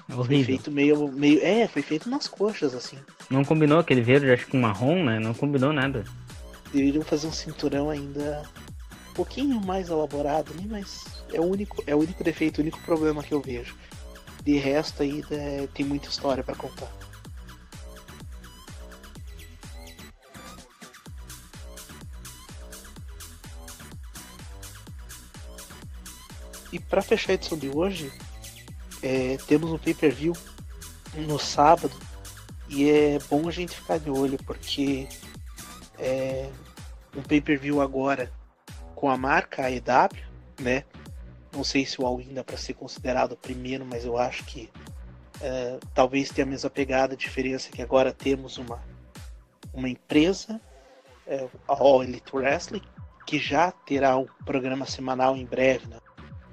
Horrível. 0.09 0.25
Foi 0.25 0.43
feito 0.43 0.71
meio, 0.71 1.07
meio. 1.11 1.43
É, 1.43 1.67
foi 1.67 1.81
feito 1.81 2.09
nas 2.09 2.27
coxas, 2.27 2.73
assim. 2.73 2.97
Não 3.29 3.43
combinou 3.43 3.79
aquele 3.79 4.01
verde, 4.01 4.31
acho 4.31 4.45
que 4.45 4.51
com 4.51 4.59
marrom, 4.59 5.03
né? 5.03 5.19
Não 5.19 5.33
combinou 5.33 5.73
nada. 5.73 6.03
Deveriam 6.73 7.03
fazer 7.03 7.27
um 7.27 7.31
cinturão 7.31 7.89
ainda 7.89 8.43
um 9.09 9.13
pouquinho 9.13 9.59
mais 9.59 9.89
elaborado, 9.89 10.53
né? 10.53 10.63
Mas 10.69 11.05
é 11.33 11.39
o 11.39 11.45
único, 11.45 11.83
é 11.85 11.95
o 11.95 11.99
único 11.99 12.23
defeito, 12.23 12.59
o 12.59 12.61
único 12.61 12.79
problema 12.81 13.21
que 13.21 13.33
eu 13.33 13.41
vejo. 13.41 13.75
De 14.43 14.57
resto 14.57 15.03
aí 15.03 15.23
é, 15.29 15.67
tem 15.73 15.85
muita 15.85 16.07
história 16.07 16.43
para 16.43 16.55
contar. 16.55 16.91
E 26.77 26.79
para 26.79 27.01
fechar 27.01 27.31
a 27.31 27.33
edição 27.33 27.57
de 27.57 27.69
hoje, 27.69 28.13
é, 29.01 29.37
temos 29.47 29.71
um 29.71 29.79
pay-per-view 29.79 30.33
no 31.15 31.39
sábado 31.39 31.95
e 32.69 32.87
é 32.87 33.17
bom 33.27 33.47
a 33.47 33.51
gente 33.51 33.75
ficar 33.75 33.97
de 33.97 34.11
olho 34.11 34.37
porque 34.45 35.07
é 35.97 36.47
um 37.15 37.23
pay-per-view 37.23 37.81
agora 37.81 38.31
com 38.93 39.09
a 39.09 39.17
marca 39.17 39.63
AEW, 39.63 40.23
né? 40.61 40.83
Não 41.51 41.63
sei 41.63 41.83
se 41.83 41.99
o 41.99 42.05
All-In 42.05 42.35
para 42.43 42.57
ser 42.57 42.75
considerado 42.75 43.31
o 43.31 43.37
primeiro, 43.37 43.83
mas 43.83 44.05
eu 44.05 44.15
acho 44.15 44.43
que 44.43 44.69
é, 45.41 45.79
talvez 45.95 46.29
tenha 46.29 46.45
a 46.45 46.49
mesma 46.49 46.69
pegada, 46.69 47.15
a 47.15 47.17
diferença 47.17 47.69
é 47.69 47.71
que 47.71 47.81
agora 47.81 48.13
temos 48.13 48.59
uma, 48.59 48.83
uma 49.73 49.89
empresa, 49.89 50.61
é, 51.25 51.47
a 51.67 51.73
All 51.73 52.03
Elite 52.03 52.35
Wrestling, 52.35 52.83
que 53.25 53.39
já 53.39 53.71
terá 53.71 54.15
um 54.15 54.27
programa 54.45 54.85
semanal 54.85 55.35
em 55.35 55.45
breve 55.45 55.87
né? 55.87 55.97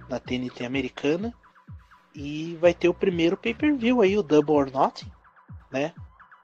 Na 0.09 0.19
TNT 0.19 0.65
americana. 0.65 1.35
E 2.15 2.57
vai 2.61 2.73
ter 2.73 2.89
o 2.89 2.95
primeiro 2.95 3.37
pay-per-view 3.37 4.01
aí, 4.01 4.17
o 4.17 4.23
Double 4.23 4.55
or 4.55 4.71
Nothing, 4.71 5.11
né? 5.73 5.93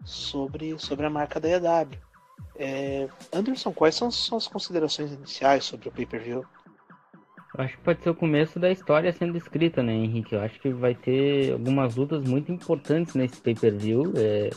Sobre, 0.05 0.77
sobre 0.79 1.07
a 1.07 1.11
marca 1.11 1.39
da 1.39 1.49
EW. 1.49 1.99
É, 2.57 3.09
Anderson, 3.33 3.73
quais 3.73 3.95
são, 3.95 4.09
as 4.09 4.49
considerações 4.49 5.13
iniciais 5.13 5.65
sobre 5.65 5.89
o 5.89 5.93
pay-per-view? 5.93 6.45
Eu 7.57 7.65
acho 7.65 7.77
que 7.77 7.83
pode 7.83 8.03
ser 8.03 8.11
o 8.11 8.15
começo 8.15 8.59
da 8.59 8.71
história 8.71 9.13
sendo 9.13 9.37
escrita, 9.37 9.83
né, 9.83 9.93
Henrique? 9.93 10.35
Eu 10.35 10.41
acho 10.41 10.61
que 10.61 10.71
vai 10.71 10.95
ter 10.95 11.53
algumas 11.53 11.97
lutas 11.97 12.23
muito 12.25 12.53
importantes 12.53 13.15
nesse 13.15 13.41
pay-per-view. 13.41 14.13
É, 14.17 14.51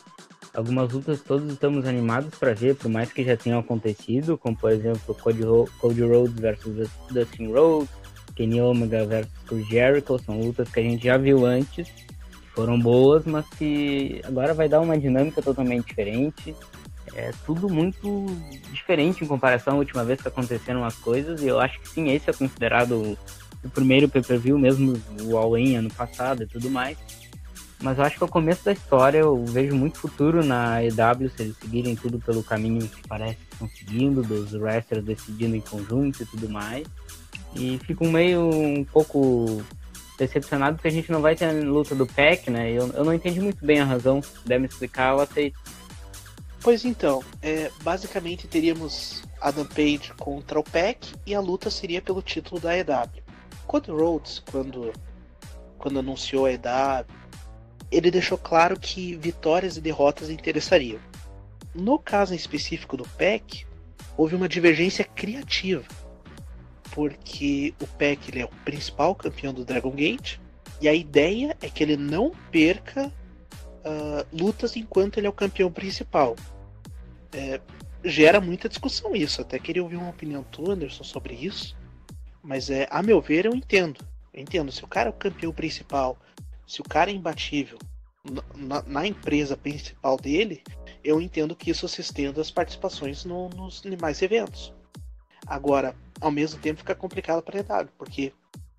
algumas 0.54 0.92
lutas 0.92 1.22
todos 1.22 1.52
estamos 1.52 1.86
animados 1.86 2.38
para 2.38 2.54
ver, 2.54 2.76
por 2.76 2.90
mais 2.90 3.12
que 3.12 3.24
já 3.24 3.36
tenham 3.36 3.60
acontecido, 3.60 4.38
como 4.38 4.56
por 4.56 4.72
exemplo 4.72 5.16
Cody, 5.16 5.44
Ro 5.44 5.68
Cody 5.80 6.04
Rhodes 6.04 6.40
versus 6.40 6.90
Dustin 7.10 7.52
Rhodes, 7.52 7.90
Kenny 8.36 8.62
Omega 8.62 9.06
versus 9.06 9.68
Jericho, 9.70 10.20
são 10.20 10.40
lutas 10.40 10.70
que 10.70 10.80
a 10.80 10.84
gente 10.84 11.04
já 11.04 11.18
viu 11.18 11.46
antes, 11.46 11.88
foram 12.54 12.80
boas, 12.80 13.26
mas 13.26 13.48
que 13.58 14.22
agora 14.24 14.54
vai 14.54 14.70
dar 14.70 14.82
uma 14.82 14.98
dinâmica 14.98 15.42
totalmente 15.42 15.88
diferente. 15.88 16.56
É 17.16 17.32
tudo 17.46 17.70
muito 17.70 18.26
diferente 18.72 19.24
em 19.24 19.28
comparação 19.28 19.76
à 19.76 19.78
última 19.78 20.04
vez 20.04 20.22
que 20.22 20.28
aconteceram 20.28 20.84
as 20.84 20.96
coisas, 20.96 21.42
e 21.42 21.48
eu 21.48 21.60
acho 21.60 21.80
que 21.80 21.90
sim, 21.90 22.10
esse 22.10 22.30
é 22.30 22.34
considerado 22.34 23.18
o 23.64 23.70
primeiro 23.70 24.10
pay-per-view, 24.10 24.58
mesmo 24.58 25.00
o 25.22 25.38
All-In 25.38 25.76
ano 25.76 25.94
passado 25.94 26.44
e 26.44 26.48
tudo 26.48 26.70
mais. 26.70 26.98
Mas 27.82 27.98
eu 27.98 28.06
acho 28.06 28.18
que 28.18 28.24
é 28.24 28.26
o 28.26 28.30
começo 28.30 28.64
da 28.64 28.72
história, 28.72 29.18
eu 29.20 29.44
vejo 29.46 29.76
muito 29.76 30.00
futuro 30.00 30.44
na 30.44 30.82
EW 30.84 31.30
se 31.36 31.44
eles 31.44 31.58
seguirem 31.58 31.96
tudo 31.96 32.18
pelo 32.18 32.42
caminho 32.42 32.88
que 32.88 33.08
parece 33.08 33.36
que 33.36 33.54
estão 33.54 33.70
seguindo, 33.70 34.22
dos 34.24 34.54
wrestlers 34.54 35.04
decidindo 35.04 35.56
em 35.56 35.62
conjunto 35.62 36.24
e 36.24 36.26
tudo 36.26 36.50
mais. 36.50 36.88
E 37.56 37.80
fico 37.80 38.06
meio 38.06 38.42
um 38.50 38.84
pouco 38.84 39.64
decepcionado 40.18 40.76
porque 40.76 40.88
a 40.88 40.92
gente 40.92 41.12
não 41.12 41.22
vai 41.22 41.36
ter 41.36 41.46
a 41.46 41.52
luta 41.52 41.96
do 41.96 42.06
PEC, 42.06 42.50
né? 42.50 42.72
Eu, 42.72 42.88
eu 42.90 43.04
não 43.04 43.14
entendi 43.14 43.40
muito 43.40 43.66
bem 43.66 43.80
a 43.80 43.86
razão. 43.86 44.22
Se 44.22 44.32
puder 44.40 44.60
me 44.60 44.68
explicar, 44.68 45.14
eu 45.14 45.22
aceito. 45.22 45.60
Pois 46.62 46.86
então, 46.86 47.24
é, 47.42 47.70
basicamente 47.84 48.48
teríamos 48.48 49.24
Adam 49.42 49.66
Page 49.66 50.14
contra 50.18 50.60
o 50.60 50.64
PEC 50.64 51.14
e 51.26 51.36
a 51.36 51.42
luta 51.42 51.70
seria 51.70 52.02
pelo 52.02 52.22
título 52.22 52.60
da 52.60 52.78
EW. 52.78 53.24
Cody 53.68 53.92
Rhodes, 53.92 54.42
quando, 54.50 54.94
quando 55.78 56.00
anunciou 56.00 56.46
a 56.46 56.54
EW, 56.54 57.06
ele 57.92 58.10
deixou 58.10 58.38
claro 58.38 58.80
que 58.80 59.16
vitórias 59.18 59.78
e 59.78 59.82
derrotas 59.82 60.30
interessariam. 60.30 61.00
No 61.76 62.00
caso 62.00 62.34
em 62.34 62.38
específico 62.38 62.96
do 62.96 63.04
PEC, 63.18 63.66
houve 64.16 64.36
uma 64.36 64.48
divergência 64.48 65.04
criativa 65.04 65.84
porque 66.94 67.74
o 67.82 67.88
Peck 67.88 68.30
ele 68.30 68.42
é 68.42 68.46
o 68.46 68.50
principal 68.64 69.16
campeão 69.16 69.52
do 69.52 69.66
Dragon 69.66 69.92
Gate 69.92 70.38
e 70.80 70.88
a 70.88 70.94
ideia 70.94 71.58
é 71.62 71.70
que 71.70 71.82
ele 71.82 71.98
não 71.98 72.32
perca 72.52 73.08
uh, 73.08 74.28
lutas 74.32 74.76
enquanto 74.76 75.18
ele 75.18 75.26
é 75.26 75.30
o 75.30 75.34
campeão 75.34 75.72
principal. 75.72 76.36
É, 77.34 77.60
gera 78.04 78.40
muita 78.40 78.70
discussão 78.70 79.16
isso. 79.16 79.42
Até 79.42 79.58
queria 79.58 79.82
ouvir 79.82 79.96
uma 79.96 80.10
opinião 80.10 80.44
tua, 80.44 80.74
Anderson, 80.74 81.04
sobre 81.04 81.34
isso. 81.34 81.76
Mas 82.44 82.70
é, 82.70 82.88
a 82.92 83.02
meu 83.02 83.20
ver, 83.20 83.46
eu 83.46 83.56
entendo. 83.56 84.06
Eu 84.32 84.44
entendo. 84.44 84.72
Se 84.72 84.84
o 84.84 84.88
cara 84.88 85.10
é 85.10 85.12
o 85.12 85.14
campeão 85.14 85.52
principal, 85.52 86.18
se 86.68 86.80
o 86.80 86.84
cara 86.84 87.10
é 87.10 87.14
imbatível 87.14 87.80
na, 88.56 88.84
na 88.84 89.08
empresa 89.08 89.58
principal 89.58 90.18
dele, 90.18 90.62
eu 91.04 91.20
entendo 91.20 91.56
que 91.56 91.72
isso 91.72 91.88
se 91.88 92.02
estenda 92.02 92.40
às 92.40 92.52
participações 92.52 93.26
no, 93.26 93.50
nos 93.50 93.82
demais 93.82 94.22
eventos. 94.22 94.74
Agora, 95.46 95.96
ao 96.20 96.32
mesmo 96.32 96.60
tempo 96.60 96.80
fica 96.80 96.96
complicado 96.96 97.42
para 97.42 97.60
EW, 97.60 97.90
porque 97.98 98.34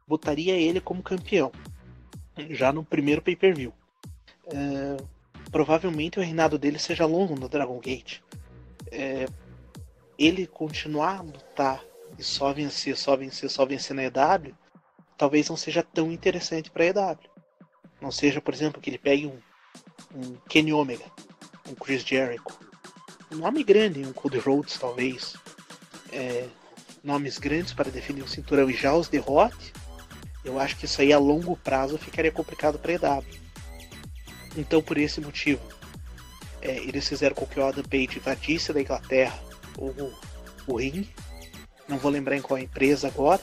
botaria 0.07 0.55
ele 0.55 0.81
como 0.81 1.03
campeão 1.03 1.53
já 2.51 2.73
no 2.73 2.85
primeiro 2.85 3.23
pay-per-view. 3.23 3.73
É, 4.47 4.97
provavelmente 5.51 6.19
o 6.19 6.23
reinado 6.23 6.59
dele 6.59 6.79
seja 6.79 7.07
longo 7.07 7.39
no 7.39 7.49
Dragon 7.49 7.79
Gate. 7.79 8.21
É, 8.91 9.27
ele 10.19 10.47
continuar 10.47 11.19
a 11.19 11.23
lutar 11.23 11.85
e 12.19 12.23
só 12.23 12.53
vencer, 12.53 12.97
só 12.97 13.17
vencer, 13.17 13.51
só 13.51 13.65
vencer 13.65 13.95
na 13.95 14.05
EW, 14.05 14.55
talvez 15.17 15.49
não 15.49 15.57
seja 15.57 15.83
tão 15.83 16.13
interessante 16.13 16.71
para 16.71 16.87
EW. 16.87 17.19
Não 18.01 18.11
seja, 18.11 18.41
por 18.41 18.53
exemplo, 18.53 18.81
que 18.81 18.91
ele 18.91 18.99
pegue 18.99 19.27
um, 19.27 19.39
um 20.15 20.37
Kenny 20.49 20.73
Omega, 20.73 21.05
um 21.69 21.75
Chris 21.75 22.05
Jericho, 22.05 22.59
um 23.33 23.37
nome 23.37 23.65
grande, 23.65 24.05
um 24.05 24.13
Cody 24.13 24.39
Rhodes 24.39 24.79
talvez. 24.79 25.35
É, 26.15 26.47
nomes 27.03 27.39
grandes 27.39 27.75
para 27.75 27.91
definir 27.91 28.23
o 28.23 28.29
cinturão 28.29 28.71
e 28.71 28.75
já 28.75 28.95
os 28.95 29.09
derrote, 29.09 29.73
eu 30.45 30.59
acho 30.59 30.77
que 30.77 30.87
isso 30.87 31.01
aí 31.01 31.13
a 31.13 31.19
longo 31.19 31.57
prazo 31.57 31.99
ficaria 31.99 32.33
complicado 32.33 32.79
para 32.79 32.93
a 32.93 32.95
EW. 32.95 33.25
Então, 34.57 34.81
por 34.81 34.97
esse 34.97 35.21
motivo, 35.21 35.61
é, 36.63 36.77
eles 36.79 37.09
fizeram 37.09 37.35
com 37.35 37.47
que 37.47 37.59
o 37.59 37.65
Adam 37.65 37.85
Page 37.85 38.19
invadisse 38.19 38.73
da 38.73 38.81
Inglaterra 38.81 39.39
o, 39.77 40.13
o 40.67 40.77
ringue. 40.77 41.11
Não 41.89 41.99
vou 41.99 42.11
lembrar 42.11 42.37
em 42.37 42.43
qual 42.43 42.59
empresa 42.59 43.09
agora. 43.09 43.43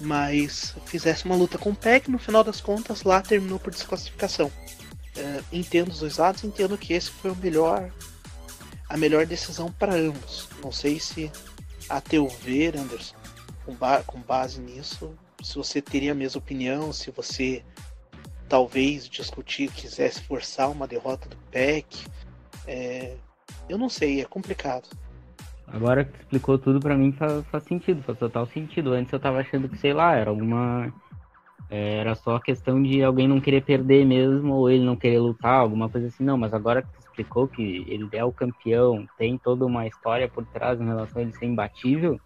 Mas 0.00 0.74
fizesse 0.86 1.24
uma 1.24 1.34
luta 1.34 1.58
com 1.58 1.70
o 1.70 1.74
Peck, 1.74 2.08
no 2.08 2.18
final 2.18 2.44
das 2.44 2.60
contas, 2.60 3.02
lá 3.02 3.20
terminou 3.20 3.58
por 3.58 3.72
desclassificação. 3.72 4.50
É, 5.16 5.40
entendo 5.52 5.90
os 5.90 6.00
dois 6.00 6.18
lados, 6.18 6.44
entendo 6.44 6.78
que 6.78 6.92
esse 6.92 7.10
foi 7.10 7.32
o 7.32 7.36
melhor, 7.36 7.90
a 8.88 8.96
melhor 8.96 9.26
decisão 9.26 9.72
para 9.72 9.94
ambos. 9.94 10.48
Não 10.62 10.70
sei 10.70 11.00
se 11.00 11.32
a 11.88 12.00
teu 12.00 12.28
ver, 12.28 12.76
Anderson, 12.76 13.16
com, 13.64 13.74
ba 13.74 14.02
com 14.04 14.20
base 14.20 14.60
nisso, 14.60 15.14
se 15.42 15.56
você 15.56 15.80
teria 15.80 16.12
a 16.12 16.14
mesma 16.14 16.38
opinião, 16.38 16.92
se 16.92 17.10
você 17.10 17.62
talvez 18.48 19.08
discutir, 19.08 19.70
quisesse 19.70 20.22
forçar 20.22 20.70
uma 20.70 20.86
derrota 20.86 21.28
do 21.28 21.36
PEC. 21.50 22.06
É... 22.66 23.16
eu 23.68 23.78
não 23.78 23.88
sei, 23.88 24.20
é 24.20 24.24
complicado. 24.24 24.88
Agora 25.66 26.04
que 26.04 26.18
explicou 26.18 26.58
tudo 26.58 26.80
para 26.80 26.96
mim 26.96 27.12
faz, 27.12 27.44
faz, 27.46 27.62
sentido, 27.64 28.02
faz 28.02 28.18
total 28.18 28.46
sentido. 28.46 28.92
Antes 28.92 29.12
eu 29.12 29.20
tava 29.20 29.40
achando 29.40 29.68
que, 29.68 29.76
sei 29.76 29.92
lá, 29.92 30.14
era 30.14 30.30
alguma 30.30 30.92
É, 31.70 31.98
era 31.98 32.14
só 32.14 32.38
questão 32.38 32.82
de 32.82 33.02
alguém 33.02 33.28
não 33.28 33.40
querer 33.40 33.62
perder 33.62 34.06
mesmo, 34.06 34.54
ou 34.54 34.70
ele 34.70 34.84
não 34.84 34.96
querer 34.96 35.18
lutar, 35.18 35.60
alguma 35.60 35.88
coisa 35.88 36.08
assim. 36.08 36.24
Não, 36.24 36.38
mas 36.38 36.54
agora 36.54 36.82
que 36.82 36.97
explicou 37.18 37.48
que 37.48 37.84
ele 37.88 38.08
é 38.12 38.24
o 38.24 38.32
campeão, 38.32 39.06
tem 39.18 39.36
toda 39.36 39.66
uma 39.66 39.86
história 39.86 40.28
por 40.28 40.44
trás 40.46 40.80
em 40.80 40.86
relação 40.86 41.20
a 41.20 41.22
ele 41.22 41.32
ser 41.32 41.46
imbatível, 41.46 42.20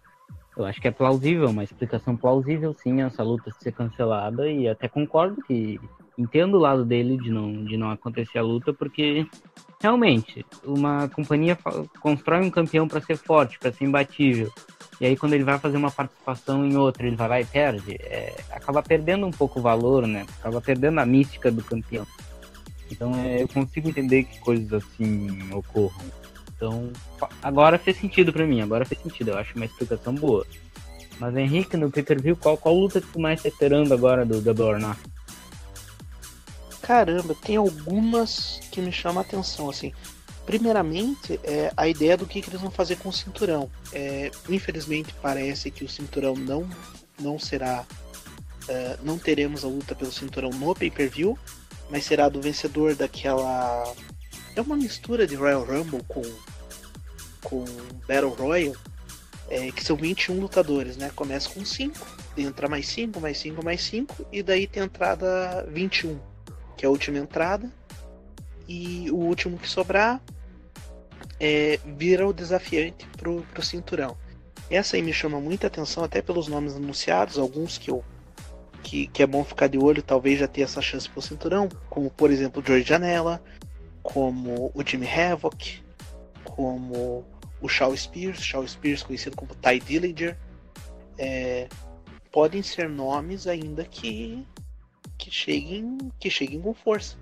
eu 0.55 0.65
acho 0.65 0.79
que 0.79 0.87
é 0.87 0.91
plausível, 0.91 1.49
uma 1.49 1.63
explicação 1.63 2.15
plausível 2.15 2.75
sim 2.75 3.01
essa 3.01 3.23
luta 3.23 3.51
ser 3.59 3.71
cancelada 3.71 4.47
e 4.49 4.67
até 4.67 4.87
concordo 4.87 5.41
que 5.43 5.79
entendo 6.15 6.57
o 6.57 6.59
lado 6.59 6.85
dele 6.85 7.17
de 7.17 7.31
não, 7.31 7.65
de 7.65 7.75
não 7.75 7.89
acontecer 7.89 8.37
a 8.37 8.43
luta, 8.43 8.71
porque 8.71 9.25
realmente 9.81 10.45
uma 10.63 11.09
companhia 11.09 11.57
constrói 11.99 12.41
um 12.41 12.51
campeão 12.51 12.87
para 12.87 13.01
ser 13.01 13.17
forte, 13.17 13.57
para 13.57 13.71
ser 13.71 13.85
imbatível. 13.85 14.51
E 15.01 15.07
aí 15.07 15.17
quando 15.17 15.33
ele 15.33 15.43
vai 15.43 15.57
fazer 15.57 15.75
uma 15.75 15.89
participação 15.89 16.63
em 16.63 16.77
outra, 16.77 17.07
ele 17.07 17.15
vai 17.15 17.27
lá 17.27 17.41
e 17.41 17.45
perde, 17.45 17.95
é, 17.99 18.35
acaba 18.51 18.83
perdendo 18.83 19.25
um 19.25 19.31
pouco 19.31 19.59
o 19.59 19.63
valor, 19.63 20.05
né? 20.05 20.23
Acaba 20.39 20.61
perdendo 20.61 20.99
a 20.99 21.05
mística 21.05 21.51
do 21.51 21.63
campeão. 21.63 22.05
Então 22.93 23.13
é, 23.15 23.41
eu 23.41 23.47
consigo 23.47 23.89
entender 23.89 24.23
que 24.23 24.39
coisas 24.39 24.71
assim 24.71 25.51
ocorram. 25.51 26.05
Então, 26.55 26.91
agora 27.41 27.77
fez 27.77 27.97
sentido 27.97 28.31
para 28.31 28.45
mim, 28.45 28.61
agora 28.61 28.85
fez 28.85 29.01
sentido, 29.01 29.31
eu 29.31 29.37
acho 29.37 29.55
uma 29.55 29.65
explicação 29.65 30.13
boa. 30.13 30.45
Mas 31.19 31.35
Henrique, 31.35 31.75
no 31.75 31.91
pay-per-view, 31.91 32.37
qual, 32.37 32.57
qual 32.57 32.75
luta 32.75 33.01
que 33.01 33.07
tu 33.07 33.19
mais 33.19 33.41
tá 33.41 33.49
esperando 33.49 33.93
agora 33.93 34.25
do 34.25 34.39
Double 34.39 34.63
or 34.63 34.79
Nothing? 34.79 35.11
Caramba, 36.81 37.35
tem 37.35 37.55
algumas 37.55 38.59
que 38.71 38.81
me 38.81 38.91
chamam 38.91 39.19
a 39.19 39.25
atenção, 39.25 39.69
assim. 39.69 39.91
Primeiramente, 40.45 41.39
é 41.43 41.71
a 41.75 41.87
ideia 41.87 42.17
do 42.17 42.25
que, 42.25 42.41
que 42.41 42.49
eles 42.49 42.61
vão 42.61 42.71
fazer 42.71 42.97
com 42.97 43.09
o 43.09 43.13
cinturão. 43.13 43.69
É, 43.91 44.31
infelizmente, 44.49 45.13
parece 45.21 45.71
que 45.71 45.83
o 45.83 45.89
cinturão 45.89 46.35
não, 46.35 46.67
não 47.19 47.39
será. 47.39 47.85
É, 48.67 48.97
não 49.03 49.17
teremos 49.17 49.65
a 49.65 49.67
luta 49.67 49.93
pelo 49.95 50.11
cinturão 50.11 50.49
no 50.49 50.73
pay-per-view, 50.73 51.37
mas 51.93 52.05
será 52.05 52.27
do 52.27 52.41
vencedor 52.41 52.95
daquela. 52.95 53.83
É 54.55 54.61
uma 54.61 54.75
mistura 54.75 55.27
de 55.27 55.35
Royal 55.35 55.63
Rumble 55.63 56.03
com 56.07 56.23
com 57.43 57.63
Battle 58.07 58.31
Royale, 58.31 58.75
é, 59.47 59.71
que 59.71 59.83
são 59.83 59.95
21 59.95 60.39
lutadores, 60.39 60.97
né? 60.97 61.11
Começa 61.15 61.49
com 61.49 61.63
5, 61.63 61.95
entra 62.35 62.67
mais 62.67 62.87
5, 62.87 63.19
mais 63.19 63.37
5, 63.37 63.63
mais 63.63 63.83
5, 63.83 64.25
e 64.31 64.41
daí 64.41 64.65
tem 64.65 64.81
a 64.81 64.85
entrada 64.87 65.67
21, 65.69 66.17
que 66.75 66.83
é 66.83 66.87
a 66.87 66.89
última 66.89 67.19
entrada. 67.19 67.71
E 68.67 69.11
o 69.11 69.17
último 69.17 69.59
que 69.59 69.69
sobrar 69.69 70.19
é, 71.39 71.79
vira 71.85 72.27
o 72.27 72.33
desafiante 72.33 73.05
pro, 73.17 73.43
pro 73.53 73.61
cinturão. 73.61 74.17
Essa 74.67 74.95
aí 74.95 75.01
me 75.03 75.13
chama 75.13 75.39
muita 75.39 75.67
atenção, 75.67 76.03
até 76.03 76.23
pelos 76.23 76.47
nomes 76.47 76.75
anunciados, 76.75 77.37
alguns 77.37 77.77
que 77.77 77.91
eu 77.91 78.03
que, 78.83 79.07
que 79.07 79.23
é 79.23 79.27
bom 79.27 79.43
ficar 79.43 79.67
de 79.67 79.77
olho, 79.77 80.03
talvez 80.03 80.39
já 80.39 80.47
ter 80.47 80.61
essa 80.61 80.81
chance 80.81 81.09
pro 81.09 81.21
cinturão, 81.21 81.69
como 81.89 82.11
por 82.11 82.29
exemplo 82.29 82.61
o 82.61 82.65
George 82.65 82.87
Janela, 82.87 83.41
como 84.03 84.69
o 84.75 84.85
Jimmy 84.85 85.07
Havoc, 85.07 85.81
como 86.43 87.25
o 87.61 87.69
Shaw 87.69 87.95
Spears, 87.95 88.43
Shaw 88.43 88.67
Spears 88.67 89.01
conhecido 89.01 89.37
como 89.37 89.55
Ty 89.55 89.79
Dillinger, 89.79 90.37
é, 91.17 91.69
podem 92.31 92.61
ser 92.61 92.89
nomes 92.89 93.47
ainda 93.47 93.85
que, 93.85 94.45
que, 95.17 95.31
cheguem, 95.31 95.97
que 96.19 96.29
cheguem 96.29 96.61
com 96.61 96.73
força. 96.73 97.15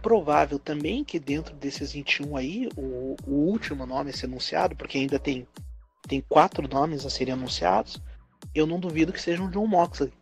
Provável 0.00 0.60
também 0.60 1.02
que 1.02 1.18
dentro 1.18 1.56
desses 1.56 1.92
21 1.92 2.36
aí, 2.36 2.68
o, 2.76 3.16
o 3.26 3.32
último 3.32 3.84
nome 3.84 4.10
a 4.10 4.12
ser 4.12 4.26
anunciado, 4.26 4.76
porque 4.76 4.96
ainda 4.96 5.18
tem, 5.18 5.46
tem 6.06 6.20
quatro 6.28 6.68
nomes 6.68 7.04
a 7.04 7.10
serem 7.10 7.34
anunciados, 7.34 8.00
eu 8.54 8.64
não 8.64 8.78
duvido 8.78 9.12
que 9.12 9.20
seja 9.20 9.42
um 9.42 9.50
John 9.50 9.66
Moxley. 9.66 10.12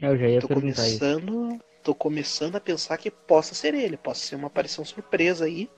Eu 0.00 0.16
já 0.16 0.28
ia 0.28 0.40
tô 0.40 0.48
começando, 0.48 1.52
isso. 1.52 1.60
tô 1.82 1.94
começando 1.94 2.56
a 2.56 2.60
pensar 2.60 2.96
que 2.98 3.10
possa 3.10 3.54
ser 3.54 3.74
ele, 3.74 3.96
possa 3.96 4.20
ser 4.20 4.36
uma 4.36 4.46
aparição 4.46 4.84
surpresa 4.84 5.44
aí. 5.44 5.68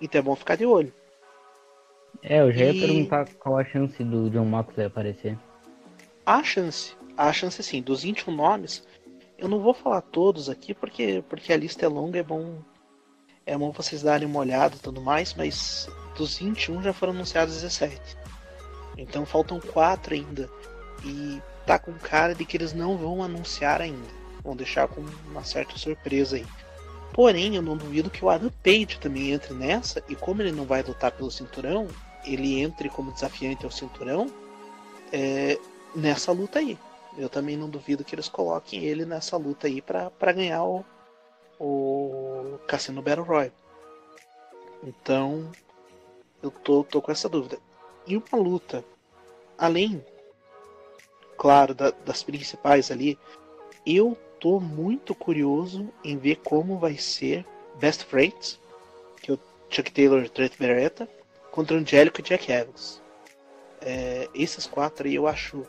Então 0.00 0.18
é 0.18 0.22
bom 0.22 0.36
ficar 0.36 0.56
de 0.56 0.66
olho. 0.66 0.92
É, 2.22 2.40
eu 2.40 2.52
já 2.52 2.66
ia 2.66 2.72
e... 2.72 2.80
perguntar 2.80 3.26
qual 3.34 3.58
a 3.58 3.64
chance 3.64 4.02
do 4.04 4.28
John 4.30 4.44
Moxley 4.44 4.86
aparecer. 4.86 5.38
A 6.24 6.42
chance, 6.42 6.94
a 7.16 7.32
chance 7.32 7.62
sim, 7.62 7.80
dos 7.80 8.02
21 8.02 8.34
nomes, 8.34 8.86
eu 9.38 9.48
não 9.48 9.60
vou 9.60 9.72
falar 9.72 10.00
todos 10.00 10.50
aqui 10.50 10.74
porque, 10.74 11.22
porque 11.28 11.52
a 11.52 11.56
lista 11.56 11.86
é 11.86 11.88
longa, 11.88 12.18
é 12.18 12.22
bom 12.22 12.58
é 13.46 13.56
bom 13.56 13.70
vocês 13.70 14.02
darem 14.02 14.26
uma 14.26 14.40
olhada 14.40 14.74
e 14.74 14.80
tudo 14.80 15.00
mais, 15.00 15.32
mas 15.34 15.88
dos 16.16 16.38
21 16.38 16.82
já 16.82 16.92
foram 16.92 17.12
anunciados 17.12 17.54
17. 17.54 18.16
Então 18.98 19.24
faltam 19.24 19.60
4 19.60 20.14
ainda. 20.14 20.50
E 21.04 21.40
tá 21.66 21.78
com 21.78 21.92
cara 21.94 22.34
de 22.34 22.44
que 22.44 22.56
eles 22.56 22.72
não 22.72 22.96
vão 22.96 23.22
anunciar 23.22 23.80
ainda. 23.80 24.08
Vão 24.42 24.54
deixar 24.54 24.86
com 24.86 25.00
uma 25.28 25.44
certa 25.44 25.76
surpresa 25.76 26.36
aí. 26.36 26.46
Porém, 27.12 27.56
eu 27.56 27.62
não 27.62 27.76
duvido 27.76 28.10
que 28.10 28.24
o 28.24 28.30
Adam 28.30 28.50
Page 28.62 28.98
também 29.00 29.32
entre 29.32 29.52
nessa, 29.52 30.02
e 30.08 30.14
como 30.14 30.42
ele 30.42 30.52
não 30.52 30.64
vai 30.64 30.82
lutar 30.82 31.10
pelo 31.10 31.30
cinturão, 31.30 31.88
ele 32.24 32.60
entre 32.60 32.88
como 32.88 33.12
desafiante 33.12 33.64
ao 33.64 33.70
cinturão 33.70 34.30
é, 35.12 35.58
nessa 35.94 36.30
luta 36.32 36.58
aí. 36.58 36.78
Eu 37.16 37.28
também 37.28 37.56
não 37.56 37.68
duvido 37.68 38.04
que 38.04 38.14
eles 38.14 38.28
coloquem 38.28 38.84
ele 38.84 39.06
nessa 39.06 39.36
luta 39.36 39.66
aí 39.66 39.80
para 39.80 40.32
ganhar 40.32 40.62
o, 40.62 40.84
o 41.58 42.58
Cassino 42.66 43.00
Battle 43.00 43.24
Royale. 43.24 43.52
Então, 44.82 45.50
eu 46.42 46.50
tô, 46.50 46.84
tô 46.84 47.00
com 47.00 47.10
essa 47.10 47.28
dúvida. 47.28 47.58
E 48.06 48.16
uma 48.16 48.38
luta, 48.38 48.84
além, 49.56 50.04
claro, 51.36 51.74
da, 51.74 51.90
das 51.90 52.22
principais 52.22 52.90
ali, 52.90 53.18
eu 53.86 54.16
tô 54.40 54.60
muito 54.60 55.14
curioso 55.14 55.88
em 56.04 56.16
ver 56.16 56.36
como 56.36 56.78
vai 56.78 56.96
ser 56.96 57.44
Best 57.76 58.04
Friends, 58.04 58.60
que 59.22 59.30
é 59.30 59.34
o 59.34 59.40
Chuck 59.70 59.90
Taylor 59.92 60.24
e 60.24 60.28
Trent 60.28 60.52
Beretta, 60.58 61.08
contra 61.50 61.76
Angélico 61.76 62.20
e 62.20 62.24
Jack 62.24 62.50
Evans. 62.50 63.02
É, 63.80 64.28
esses 64.34 64.66
quatro 64.66 65.06
aí 65.06 65.14
eu 65.14 65.26
acho 65.26 65.62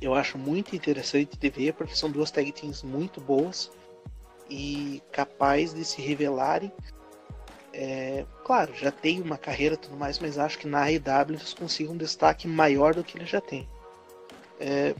eu 0.00 0.14
acho 0.14 0.36
muito 0.36 0.76
interessante 0.76 1.38
de 1.38 1.48
ver 1.50 1.72
porque 1.72 1.94
são 1.94 2.10
duas 2.10 2.30
tag 2.30 2.52
teams 2.52 2.82
muito 2.82 3.20
boas 3.20 3.72
e 4.50 5.02
capazes 5.10 5.74
de 5.74 5.84
se 5.84 6.02
revelarem. 6.02 6.70
É, 7.72 8.24
claro, 8.44 8.74
já 8.74 8.90
tem 8.90 9.20
uma 9.20 9.38
carreira 9.38 9.74
e 9.74 9.78
tudo 9.78 9.96
mais, 9.96 10.18
mas 10.18 10.38
acho 10.38 10.58
que 10.58 10.66
na 10.66 10.84
AEW 10.84 11.30
eles 11.30 11.54
conseguem 11.54 11.92
um 11.92 11.96
destaque 11.96 12.46
maior 12.46 12.94
do 12.94 13.04
que 13.04 13.16
ele 13.18 13.26
já 13.26 13.40
tem. 13.40 13.68
É, 14.60 14.94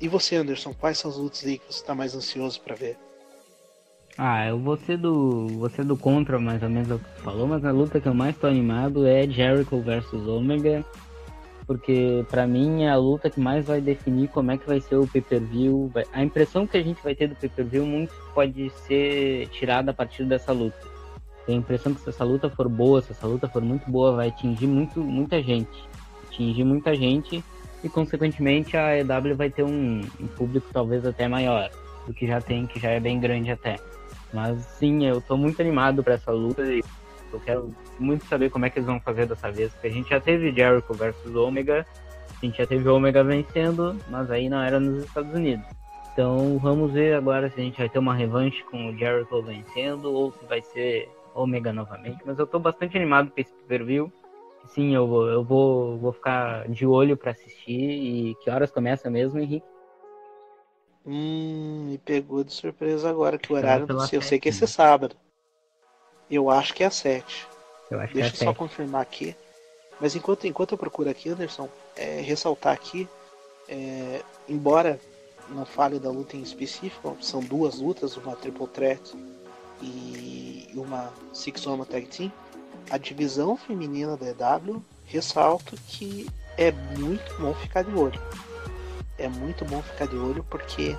e 0.00 0.08
você, 0.08 0.36
Anderson, 0.36 0.72
quais 0.74 0.98
são 0.98 1.10
as 1.10 1.16
lutas 1.16 1.44
aí 1.44 1.58
que 1.58 1.66
você 1.72 1.80
está 1.80 1.94
mais 1.94 2.14
ansioso 2.14 2.60
para 2.60 2.74
ver? 2.74 2.96
Ah, 4.16 4.46
eu 4.46 4.58
vou 4.58 4.76
ser 4.76 4.96
do. 4.96 5.68
Ser 5.70 5.84
do 5.84 5.96
contra 5.96 6.38
mais 6.38 6.62
ou 6.62 6.68
menos 6.68 6.90
o 6.90 6.98
que 6.98 7.22
falou, 7.22 7.46
mas 7.46 7.64
a 7.64 7.72
luta 7.72 8.00
que 8.00 8.06
eu 8.06 8.14
mais 8.14 8.36
tô 8.36 8.46
animado 8.46 9.06
é 9.06 9.28
Jericho 9.28 9.80
versus 9.80 10.26
Omega. 10.28 10.84
Porque 11.66 12.24
para 12.30 12.46
mim 12.46 12.82
é 12.82 12.90
a 12.90 12.96
luta 12.96 13.30
que 13.30 13.40
mais 13.40 13.64
vai 13.64 13.80
definir 13.80 14.28
como 14.28 14.50
é 14.50 14.58
que 14.58 14.66
vai 14.66 14.80
ser 14.80 14.96
o 14.96 15.06
pay-per-view. 15.06 15.90
A 16.12 16.22
impressão 16.22 16.66
que 16.66 16.76
a 16.76 16.82
gente 16.82 17.02
vai 17.02 17.14
ter 17.14 17.28
do 17.28 17.34
pay-per-view 17.34 17.86
muito 17.86 18.12
pode 18.34 18.70
ser 18.86 19.48
tirada 19.48 19.90
a 19.90 19.94
partir 19.94 20.24
dessa 20.26 20.52
luta. 20.52 20.76
Tenho 21.46 21.58
a 21.58 21.60
impressão 21.62 21.94
que 21.94 22.00
se 22.00 22.08
essa 22.10 22.24
luta 22.24 22.50
for 22.50 22.68
boa, 22.68 23.00
se 23.00 23.12
essa 23.12 23.26
luta 23.26 23.48
for 23.48 23.62
muito 23.62 23.90
boa, 23.90 24.12
vai 24.12 24.28
atingir 24.28 24.66
muito, 24.66 25.00
muita 25.00 25.42
gente. 25.42 25.88
Atingir 26.28 26.64
muita 26.64 26.94
gente 26.94 27.42
e 27.84 27.88
consequentemente 27.88 28.76
a 28.78 28.98
EW 28.98 29.36
vai 29.36 29.50
ter 29.50 29.62
um, 29.62 30.00
um 30.18 30.26
público 30.26 30.66
talvez 30.72 31.04
até 31.04 31.28
maior 31.28 31.70
do 32.06 32.14
que 32.14 32.26
já 32.26 32.40
tem, 32.40 32.66
que 32.66 32.80
já 32.80 32.88
é 32.88 32.98
bem 32.98 33.20
grande 33.20 33.50
até. 33.50 33.76
Mas 34.32 34.64
sim, 34.64 35.06
eu 35.06 35.20
tô 35.20 35.36
muito 35.36 35.60
animado 35.60 36.02
para 36.02 36.14
essa 36.14 36.32
luta 36.32 36.62
e 36.62 36.82
eu 37.32 37.38
quero 37.40 37.74
muito 37.98 38.24
saber 38.24 38.50
como 38.50 38.64
é 38.64 38.70
que 38.70 38.78
eles 38.78 38.86
vão 38.86 38.98
fazer 38.98 39.26
dessa 39.26 39.52
vez. 39.52 39.70
Porque 39.72 39.88
a 39.88 39.92
gente 39.92 40.08
já 40.08 40.18
teve 40.18 40.50
Jericho 40.50 40.94
versus 40.94 41.36
Omega, 41.36 41.86
a 42.42 42.44
gente 42.44 42.56
já 42.56 42.66
teve 42.66 42.88
Omega 42.88 43.22
vencendo, 43.22 43.96
mas 44.08 44.30
aí 44.30 44.48
não 44.48 44.62
era 44.62 44.80
nos 44.80 45.04
Estados 45.04 45.32
Unidos. 45.34 45.66
Então 46.12 46.58
vamos 46.58 46.92
ver 46.92 47.14
agora 47.14 47.50
se 47.50 47.60
a 47.60 47.64
gente 47.64 47.78
vai 47.78 47.88
ter 47.88 47.98
uma 47.98 48.14
revanche 48.14 48.64
com 48.70 48.88
o 48.88 48.96
Jericho 48.96 49.42
vencendo 49.42 50.10
ou 50.12 50.32
se 50.32 50.44
vai 50.46 50.62
ser 50.62 51.08
Omega 51.34 51.72
novamente. 51.72 52.18
Mas 52.24 52.38
eu 52.38 52.46
tô 52.46 52.58
bastante 52.58 52.96
animado 52.96 53.30
com 53.30 53.40
esse 53.40 53.52
pay-per-view. 53.52 54.10
Sim, 54.68 54.94
eu 54.94 55.06
vou, 55.06 55.28
eu 55.28 55.44
vou, 55.44 55.98
vou 55.98 56.12
ficar 56.12 56.68
de 56.68 56.86
olho 56.86 57.16
para 57.16 57.32
assistir. 57.32 57.72
E 57.72 58.34
que 58.42 58.50
horas 58.50 58.70
começa 58.70 59.10
mesmo, 59.10 59.38
Henrique? 59.38 59.66
Hum, 61.06 61.88
me 61.90 61.98
pegou 61.98 62.42
de 62.42 62.52
surpresa 62.52 63.10
agora 63.10 63.38
que 63.38 63.52
o 63.52 63.56
horário 63.56 63.86
não 63.86 64.00
sei. 64.00 64.18
Eu 64.18 64.22
sei 64.22 64.40
que 64.40 64.48
é 64.48 64.50
esse 64.50 64.66
sábado. 64.66 65.16
Eu 66.30 66.50
acho 66.50 66.72
que 66.72 66.82
é 66.82 66.86
às 66.86 66.94
7. 66.94 67.46
Eu 67.90 68.00
acho 68.00 68.14
Deixa 68.14 68.30
que 68.30 68.42
é 68.44 68.48
eu 68.48 68.52
só 68.52 68.58
confirmar 68.58 69.02
aqui. 69.02 69.36
Mas 70.00 70.16
enquanto, 70.16 70.46
enquanto 70.46 70.72
eu 70.72 70.78
procuro 70.78 71.08
aqui, 71.10 71.28
Anderson, 71.28 71.68
é, 71.94 72.20
ressaltar 72.20 72.72
aqui, 72.72 73.08
é, 73.68 74.22
embora 74.48 74.98
não 75.50 75.64
fale 75.64 75.98
da 75.98 76.10
luta 76.10 76.36
em 76.36 76.42
específico, 76.42 77.16
são 77.20 77.40
duas 77.40 77.78
lutas, 77.78 78.16
uma 78.16 78.34
Triple 78.34 78.66
Threat 78.68 79.14
e 79.82 80.68
uma 80.74 81.12
Six 81.32 81.60
Soma 81.60 81.84
Tag 81.84 82.06
Team, 82.06 82.32
a 82.90 82.98
divisão 82.98 83.56
feminina 83.56 84.16
da 84.16 84.26
EW, 84.28 84.82
ressalto 85.06 85.76
que 85.88 86.28
é 86.56 86.70
muito 86.70 87.34
bom 87.38 87.52
ficar 87.54 87.82
de 87.82 87.94
olho 87.94 88.20
é 89.18 89.28
muito 89.28 89.64
bom 89.64 89.82
ficar 89.82 90.06
de 90.06 90.16
olho 90.16 90.44
porque 90.44 90.96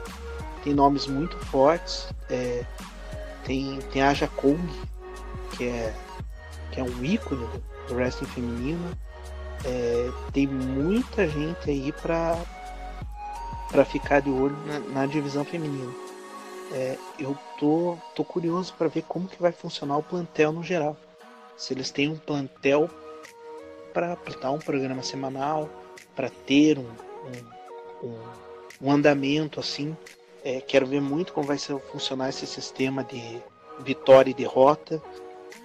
tem 0.64 0.74
nomes 0.74 1.08
muito 1.08 1.38
fortes. 1.46 2.08
É, 2.30 2.64
tem, 3.44 3.80
tem 3.92 4.02
a 4.02 4.10
Aja 4.10 4.28
Kong, 4.28 4.60
que 5.56 5.66
é, 5.66 5.94
que 6.72 6.80
é 6.80 6.84
um 6.84 7.04
ícone 7.04 7.46
do, 7.88 7.96
wrestling 7.96 8.28
feminino. 8.28 8.98
É, 9.64 10.12
tem 10.32 10.48
muita 10.48 11.28
gente 11.28 11.70
aí 11.70 11.92
para 11.92 12.38
para 13.72 13.84
ficar 13.84 14.22
de 14.22 14.30
olho 14.30 14.56
na, 14.66 14.80
na 14.80 15.06
divisão 15.06 15.44
feminina. 15.44 15.92
É, 16.72 16.98
eu 17.20 17.38
tô, 17.60 17.98
tô 18.16 18.24
curioso 18.24 18.74
para 18.78 18.88
ver 18.88 19.04
como 19.04 19.28
que 19.28 19.42
vai 19.42 19.52
funcionar 19.52 19.98
o 19.98 20.04
plantel 20.04 20.54
no 20.54 20.64
geral. 20.64 20.96
Se 21.58 21.74
eles 21.74 21.92
têm 21.92 22.10
um 22.10 22.18
plantel 22.18 22.90
para 23.94 24.12
aplicar 24.12 24.52
um 24.52 24.60
programa 24.60 25.02
semanal, 25.02 25.70
para 26.16 26.30
ter 26.30 26.78
um, 26.78 26.90
um, 28.04 28.08
um, 28.08 28.20
um, 28.82 28.92
andamento 28.92 29.60
assim. 29.60 29.96
É, 30.44 30.62
quero 30.62 30.86
ver 30.86 31.02
muito 31.02 31.34
como 31.34 31.48
vai 31.48 31.58
ser, 31.58 31.80
funcionar 31.92 32.30
esse 32.30 32.46
sistema 32.46 33.04
de 33.04 33.42
vitória 33.80 34.32
e 34.32 34.34
derrota. 34.34 35.02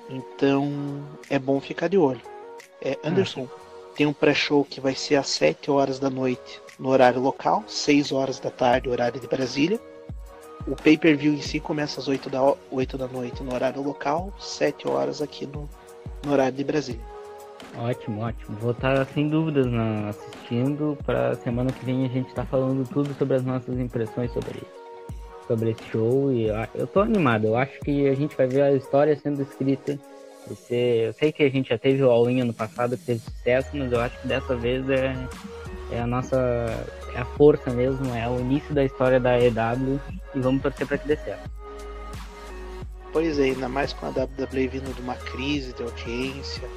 Então 0.08 1.04
é 1.28 1.38
bom 1.38 1.60
ficar 1.60 1.88
de 1.88 1.98
olho. 1.98 2.22
É, 2.80 2.98
Anderson, 3.04 3.48
tem 3.94 4.06
um 4.06 4.12
pré-show 4.12 4.64
que 4.64 4.80
vai 4.80 4.94
ser 4.94 5.16
às 5.16 5.28
7 5.28 5.70
horas 5.70 5.98
da 5.98 6.08
noite 6.08 6.60
no 6.78 6.88
horário 6.88 7.20
local, 7.20 7.64
6 7.68 8.12
horas 8.12 8.40
da 8.40 8.50
tarde, 8.50 8.88
horário 8.88 9.20
de 9.20 9.26
Brasília. 9.26 9.78
O 10.66 10.74
pay-per-view 10.74 11.34
em 11.34 11.42
si 11.42 11.60
começa 11.60 12.00
às 12.00 12.08
8 12.08 12.30
da, 12.30 12.54
8 12.70 12.96
da 12.96 13.06
noite 13.06 13.42
no 13.42 13.54
horário 13.54 13.82
local, 13.82 14.32
7 14.38 14.88
horas 14.88 15.20
aqui 15.20 15.46
no, 15.46 15.68
no 16.24 16.32
horário 16.32 16.56
de 16.56 16.64
Brasília. 16.64 17.00
Ótimo, 17.76 18.22
ótimo. 18.22 18.56
Vou 18.58 18.72
estar 18.72 19.04
sem 19.06 19.28
dúvidas 19.28 19.66
na, 19.66 20.08
assistindo. 20.08 20.98
Para 21.04 21.34
semana 21.36 21.72
que 21.72 21.84
vem 21.84 22.04
a 22.04 22.08
gente 22.08 22.28
está 22.28 22.44
falando 22.44 22.88
tudo 22.88 23.14
sobre 23.14 23.36
as 23.36 23.44
nossas 23.44 23.78
impressões 23.78 24.32
sobre, 24.32 24.62
sobre 25.46 25.70
esse 25.70 25.84
show. 25.84 26.32
E 26.32 26.48
eu 26.74 26.86
tô 26.86 27.00
animado. 27.00 27.46
Eu 27.46 27.56
acho 27.56 27.78
que 27.80 28.08
a 28.08 28.14
gente 28.14 28.36
vai 28.36 28.46
ver 28.46 28.62
a 28.62 28.72
história 28.72 29.16
sendo 29.16 29.42
escrita. 29.42 29.98
Eu 30.48 31.12
sei 31.12 31.32
que 31.32 31.42
a 31.42 31.50
gente 31.50 31.68
já 31.68 31.78
teve 31.78 32.02
o 32.02 32.10
All-In 32.10 32.40
ano 32.40 32.54
passado 32.54 32.96
que 32.96 33.04
teve 33.04 33.20
sucesso, 33.20 33.68
mas 33.74 33.92
eu 33.92 34.00
acho 34.00 34.20
que 34.20 34.26
dessa 34.26 34.56
vez 34.56 34.88
é, 34.88 35.14
é 35.92 36.00
a 36.00 36.06
nossa 36.06 36.36
é 37.14 37.18
a 37.20 37.24
força 37.24 37.70
mesmo, 37.70 38.14
é 38.14 38.28
o 38.28 38.40
início 38.40 38.74
da 38.74 38.84
história 38.84 39.20
da 39.20 39.38
EW 39.38 40.00
e 40.34 40.40
vamos 40.40 40.62
torcer 40.62 40.86
para 40.86 40.98
que 40.98 41.08
dê 41.08 41.16
certo. 41.16 41.50
Pois 43.12 43.38
é, 43.38 43.44
ainda 43.44 43.68
mais 43.68 43.92
com 43.92 44.06
a 44.06 44.10
WWE 44.10 44.68
vindo 44.68 44.94
de 44.94 45.00
uma 45.00 45.16
crise 45.16 45.72
de 45.72 45.82
audiência, 45.82 46.68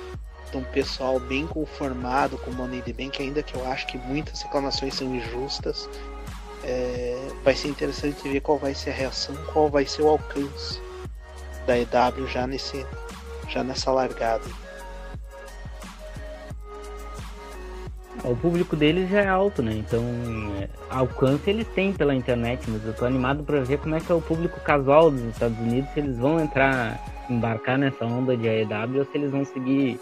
de 0.52 0.58
um 0.58 0.64
pessoal 0.64 1.20
bem 1.20 1.46
conformado 1.46 2.38
com 2.40 2.52
o 2.52 2.54
Money 2.54 2.82
the 2.82 2.94
Bank, 2.94 3.22
ainda 3.22 3.44
que 3.44 3.56
eu 3.56 3.66
acho 3.68 3.86
que 3.88 3.98
muitas 3.98 4.42
reclamações 4.42 4.96
são 4.96 5.14
injustas. 5.16 5.88
É, 6.64 7.30
vai 7.44 7.56
ser 7.56 7.68
interessante 7.68 8.28
ver 8.28 8.40
qual 8.40 8.58
vai 8.58 8.74
ser 8.74 8.92
a 8.92 8.94
reação, 8.94 9.36
qual 9.52 9.70
vai 9.70 9.86
ser 9.86 10.02
o 10.02 10.10
alcance 10.10 10.82
da 11.68 11.78
EW 11.78 12.28
já, 12.28 12.48
nesse, 12.48 12.86
já 13.50 13.64
nessa 13.64 13.92
largada. 13.92 14.46
O 18.24 18.36
público 18.36 18.76
deles 18.76 19.10
já 19.10 19.22
é 19.22 19.28
alto, 19.28 19.62
né? 19.62 19.74
Então, 19.74 20.02
é, 20.62 20.70
alcance 20.90 21.50
eles 21.50 21.68
têm 21.70 21.92
pela 21.92 22.16
internet, 22.16 22.70
mas 22.70 22.86
eu 22.86 22.94
tô 22.94 23.06
animado 23.06 23.44
para 23.44 23.60
ver 23.62 23.80
como 23.80 23.96
é 23.96 24.00
que 24.00 24.12
é 24.12 24.16
o 24.16 24.22
público 24.22 24.62
casual 24.62 25.12
dos 25.12 25.24
Estados 25.24 25.58
Unidos, 25.60 25.90
se 25.90 26.00
eles 26.00 26.18
vão 26.18 26.40
entrar, 26.40 27.04
embarcar 27.30 27.78
nessa 27.78 28.06
onda 28.06 28.38
de 28.38 28.48
AEW 28.48 29.00
ou 29.00 29.06
se 29.06 29.18
eles 29.18 29.32
vão 29.32 29.44
seguir, 29.44 30.00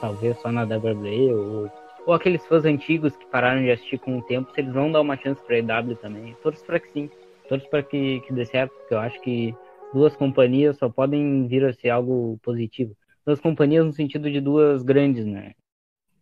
talvez 0.00 0.38
só 0.38 0.50
na 0.50 0.62
WWE 0.62 1.34
ou, 1.34 1.70
ou 2.06 2.14
aqueles 2.14 2.46
fãs 2.46 2.64
antigos 2.64 3.14
que 3.16 3.26
pararam 3.26 3.60
de 3.60 3.70
assistir 3.70 3.98
com 3.98 4.16
o 4.16 4.22
tempo, 4.22 4.50
se 4.54 4.60
eles 4.60 4.72
vão 4.72 4.90
dar 4.90 5.02
uma 5.02 5.16
chance 5.16 5.42
pra 5.42 5.56
AEW 5.56 5.96
também. 5.96 6.34
Torço 6.42 6.64
para 6.64 6.80
que 6.80 6.90
sim, 6.92 7.10
torço 7.48 7.68
para 7.68 7.82
que, 7.82 8.20
que 8.20 8.32
dê 8.32 8.46
certo, 8.46 8.72
porque 8.78 8.94
eu 8.94 8.98
acho 9.00 9.20
que 9.20 9.54
duas 9.92 10.16
companhias 10.16 10.78
só 10.78 10.88
podem 10.88 11.46
vir 11.46 11.66
a 11.66 11.72
ser 11.72 11.90
algo 11.90 12.38
positivo. 12.42 12.96
Duas 13.26 13.40
companhias 13.40 13.84
no 13.84 13.92
sentido 13.92 14.30
de 14.30 14.40
duas 14.40 14.82
grandes, 14.82 15.26
né? 15.26 15.52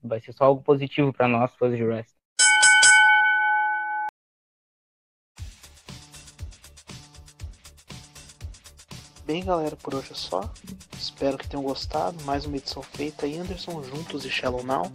Vai 0.07 0.21
ser 0.21 0.33
só 0.33 0.45
algo 0.45 0.63
positivo 0.63 1.13
para 1.13 1.29
nós, 1.29 1.51
fãs 1.59 1.77
de 1.77 1.83
wrestling. 1.85 2.17
Bem, 9.27 9.45
galera, 9.45 9.75
por 9.75 9.93
hoje 9.93 10.13
é 10.13 10.15
só. 10.15 10.49
Espero 10.97 11.37
que 11.37 11.49
tenham 11.49 11.65
gostado. 11.65 12.17
Mais 12.25 12.47
uma 12.47 12.59
edição 12.59 12.81
feita 12.81 13.27
aí, 13.27 13.37
Anderson, 13.37 13.83
juntos 13.83 14.25
e 14.25 14.31
Shallow 14.31 14.63
Now. 14.63 14.93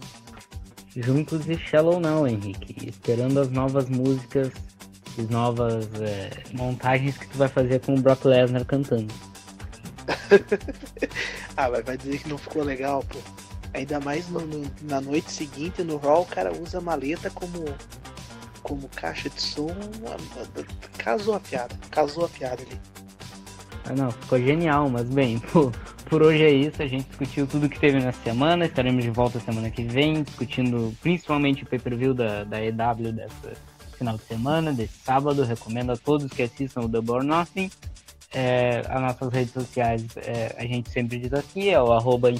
Juntos 0.96 1.46
e 1.50 1.54
Shallow 1.54 2.00
Now, 2.00 2.26
Henrique. 2.26 2.88
Esperando 2.88 3.40
as 3.40 3.50
novas 3.50 3.90
músicas, 3.90 4.50
as 5.18 5.28
novas 5.28 5.86
é, 6.00 6.30
montagens 6.54 7.18
que 7.18 7.28
tu 7.28 7.36
vai 7.36 7.48
fazer 7.48 7.80
com 7.80 7.94
o 7.94 8.00
Brock 8.00 8.24
Lesnar 8.24 8.64
cantando. 8.64 9.12
ah, 11.54 11.68
mas 11.68 11.84
vai 11.84 11.98
dizer 11.98 12.22
que 12.22 12.28
não 12.30 12.38
ficou 12.38 12.62
legal, 12.62 13.04
pô. 13.04 13.41
Ainda 13.74 13.98
mais 14.00 14.28
no, 14.28 14.40
no, 14.40 14.70
na 14.82 15.00
noite 15.00 15.30
seguinte 15.30 15.82
no 15.82 15.96
Raw, 15.96 16.22
o 16.22 16.26
cara 16.26 16.52
usa 16.52 16.78
a 16.78 16.80
maleta 16.80 17.30
como, 17.30 17.64
como 18.62 18.88
caixa 18.88 19.30
de 19.30 19.40
som. 19.40 19.74
Casou 20.98 21.34
a 21.34 21.40
piada. 21.40 21.74
Casou 21.90 22.26
a 22.26 22.28
piada 22.28 22.62
ali. 22.62 22.80
Ah, 23.84 23.94
não, 23.94 24.10
ficou 24.10 24.38
genial, 24.38 24.88
mas 24.88 25.08
bem, 25.08 25.38
por, 25.50 25.72
por 26.06 26.22
hoje 26.22 26.44
é 26.44 26.50
isso. 26.50 26.82
A 26.82 26.86
gente 26.86 27.08
discutiu 27.08 27.46
tudo 27.46 27.68
que 27.68 27.80
teve 27.80 27.98
nessa 27.98 28.20
semana. 28.22 28.66
Estaremos 28.66 29.02
de 29.02 29.10
volta 29.10 29.40
semana 29.40 29.70
que 29.70 29.82
vem, 29.84 30.22
discutindo 30.22 30.94
principalmente 31.00 31.62
o 31.62 31.66
pay-per-view 31.66 32.12
da, 32.12 32.44
da 32.44 32.62
EW 32.62 33.12
dessa 33.12 33.52
final 33.96 34.16
de 34.16 34.24
semana, 34.24 34.72
desse 34.72 34.98
sábado. 34.98 35.44
Recomendo 35.44 35.92
a 35.92 35.96
todos 35.96 36.30
que 36.30 36.42
assistam 36.42 36.82
o 36.82 36.88
Double 36.88 37.14
or 37.14 37.24
Nothing. 37.24 37.70
É, 38.34 38.82
as 38.88 39.00
nossas 39.00 39.32
redes 39.32 39.52
sociais, 39.52 40.06
é, 40.16 40.54
a 40.58 40.62
gente 40.62 40.90
sempre 40.90 41.18
diz 41.18 41.32
aqui, 41.34 41.68
é 41.68 41.80
o 41.80 41.92
arroba 41.92 42.30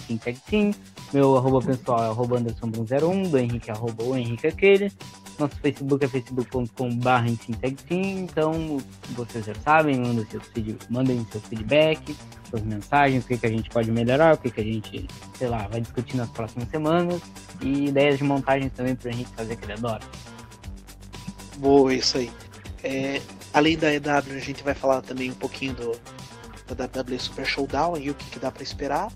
Team, 0.49 0.75
meu 1.13 1.37
arroba 1.37 1.61
pessoal 1.61 2.05
é 2.05 2.07
arroba 2.07 2.41
Anderson01, 2.41 3.29
do 3.29 3.39
Henrique 3.39 3.71
arroba 3.71 4.03
o 4.03 4.17
Henrique 4.17 4.47
aquele, 4.47 4.91
nosso 5.39 5.57
Facebook 5.57 6.03
é 6.05 6.09
facebook.com.br 6.09 6.73
então 7.93 8.79
vocês 9.11 9.45
já 9.45 9.55
sabem, 9.57 9.99
mandem 9.99 10.25
feed, 10.25 10.79
mandem 10.89 11.27
seu 11.31 11.41
feedback, 11.43 12.17
suas 12.49 12.63
mensagens, 12.63 13.25
o 13.25 13.29
que, 13.29 13.39
que 13.39 13.47
a 13.47 13.51
gente 13.51 13.71
pode 13.71 13.91
melhorar, 13.91 14.35
o 14.35 14.39
que, 14.39 14.51
que 14.51 14.61
a 14.61 14.65
gente, 14.65 15.07
sei 15.39 15.49
lá, 15.49 15.67
vai 15.69 15.81
discutir 15.81 16.17
nas 16.17 16.29
próximas 16.31 16.69
semanas, 16.69 17.21
e 17.61 17.87
ideias 17.87 18.19
de 18.19 18.25
montagem 18.25 18.69
também 18.69 18.95
para 18.95 19.11
Henrique 19.11 19.31
fazer 19.35 19.57
que 19.57 19.65
ele 19.65 19.73
adora. 19.73 20.03
Boa, 21.57 21.95
isso 21.95 22.19
aí. 22.19 22.31
É, 22.83 23.21
Além 23.55 23.77
da 23.77 23.93
EW, 23.93 24.37
a 24.37 24.39
gente 24.39 24.63
vai 24.63 24.75
falar 24.75 25.03
também 25.03 25.31
um 25.31 25.35
pouquinho 25.35 25.75
do, 25.75 26.01
da 26.75 27.01
WWE 27.01 27.19
Super 27.19 27.45
Showdown 27.45 27.99
e 27.99 28.11
o 28.11 28.15
que, 28.15 28.25
que 28.31 28.39
dá 28.39 28.51
para 28.51 28.63
esperar. 28.63 29.13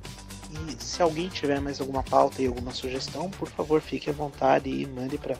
E 0.50 0.82
se 0.82 1.00
alguém 1.02 1.28
tiver 1.28 1.60
mais 1.60 1.80
alguma 1.80 2.02
pauta 2.02 2.42
e 2.42 2.46
alguma 2.46 2.72
sugestão, 2.72 3.30
por 3.30 3.48
favor, 3.48 3.80
fique 3.80 4.10
à 4.10 4.12
vontade 4.12 4.68
e 4.68 4.86
mande 4.86 5.16
para 5.16 5.36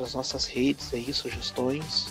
as 0.00 0.14
nossas 0.14 0.46
redes 0.46 0.92
aí, 0.94 1.12
sugestões, 1.12 2.08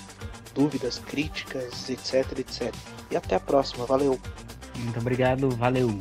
dúvidas, 0.53 0.99
críticas, 0.99 1.89
etc, 1.89 2.39
etc. 2.39 2.73
E 3.09 3.15
até 3.15 3.35
a 3.35 3.39
próxima, 3.39 3.85
valeu! 3.85 4.19
Muito 4.75 4.99
obrigado, 4.99 5.49
valeu! 5.51 5.97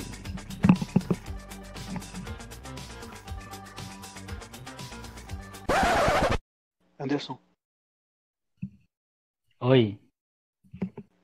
Anderson. 6.99 7.39
Oi. 9.67 9.99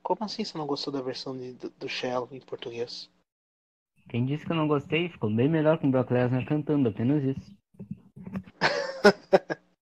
Como 0.02 0.24
assim 0.24 0.42
você 0.42 0.56
não 0.56 0.66
gostou 0.66 0.90
da 0.90 1.02
versão 1.02 1.36
de, 1.36 1.52
do, 1.52 1.68
do 1.68 1.86
Shell 1.86 2.26
em 2.32 2.40
português? 2.40 3.10
Quem 4.08 4.24
disse 4.24 4.46
que 4.46 4.52
eu 4.52 4.56
não 4.56 4.66
gostei 4.66 5.10
ficou 5.10 5.28
bem 5.28 5.46
melhor 5.46 5.76
com 5.76 5.88
o 5.88 5.90
Brock 5.90 6.10
Lesnar 6.10 6.46
cantando, 6.46 6.88
apenas 6.88 7.22
isso. 7.22 7.54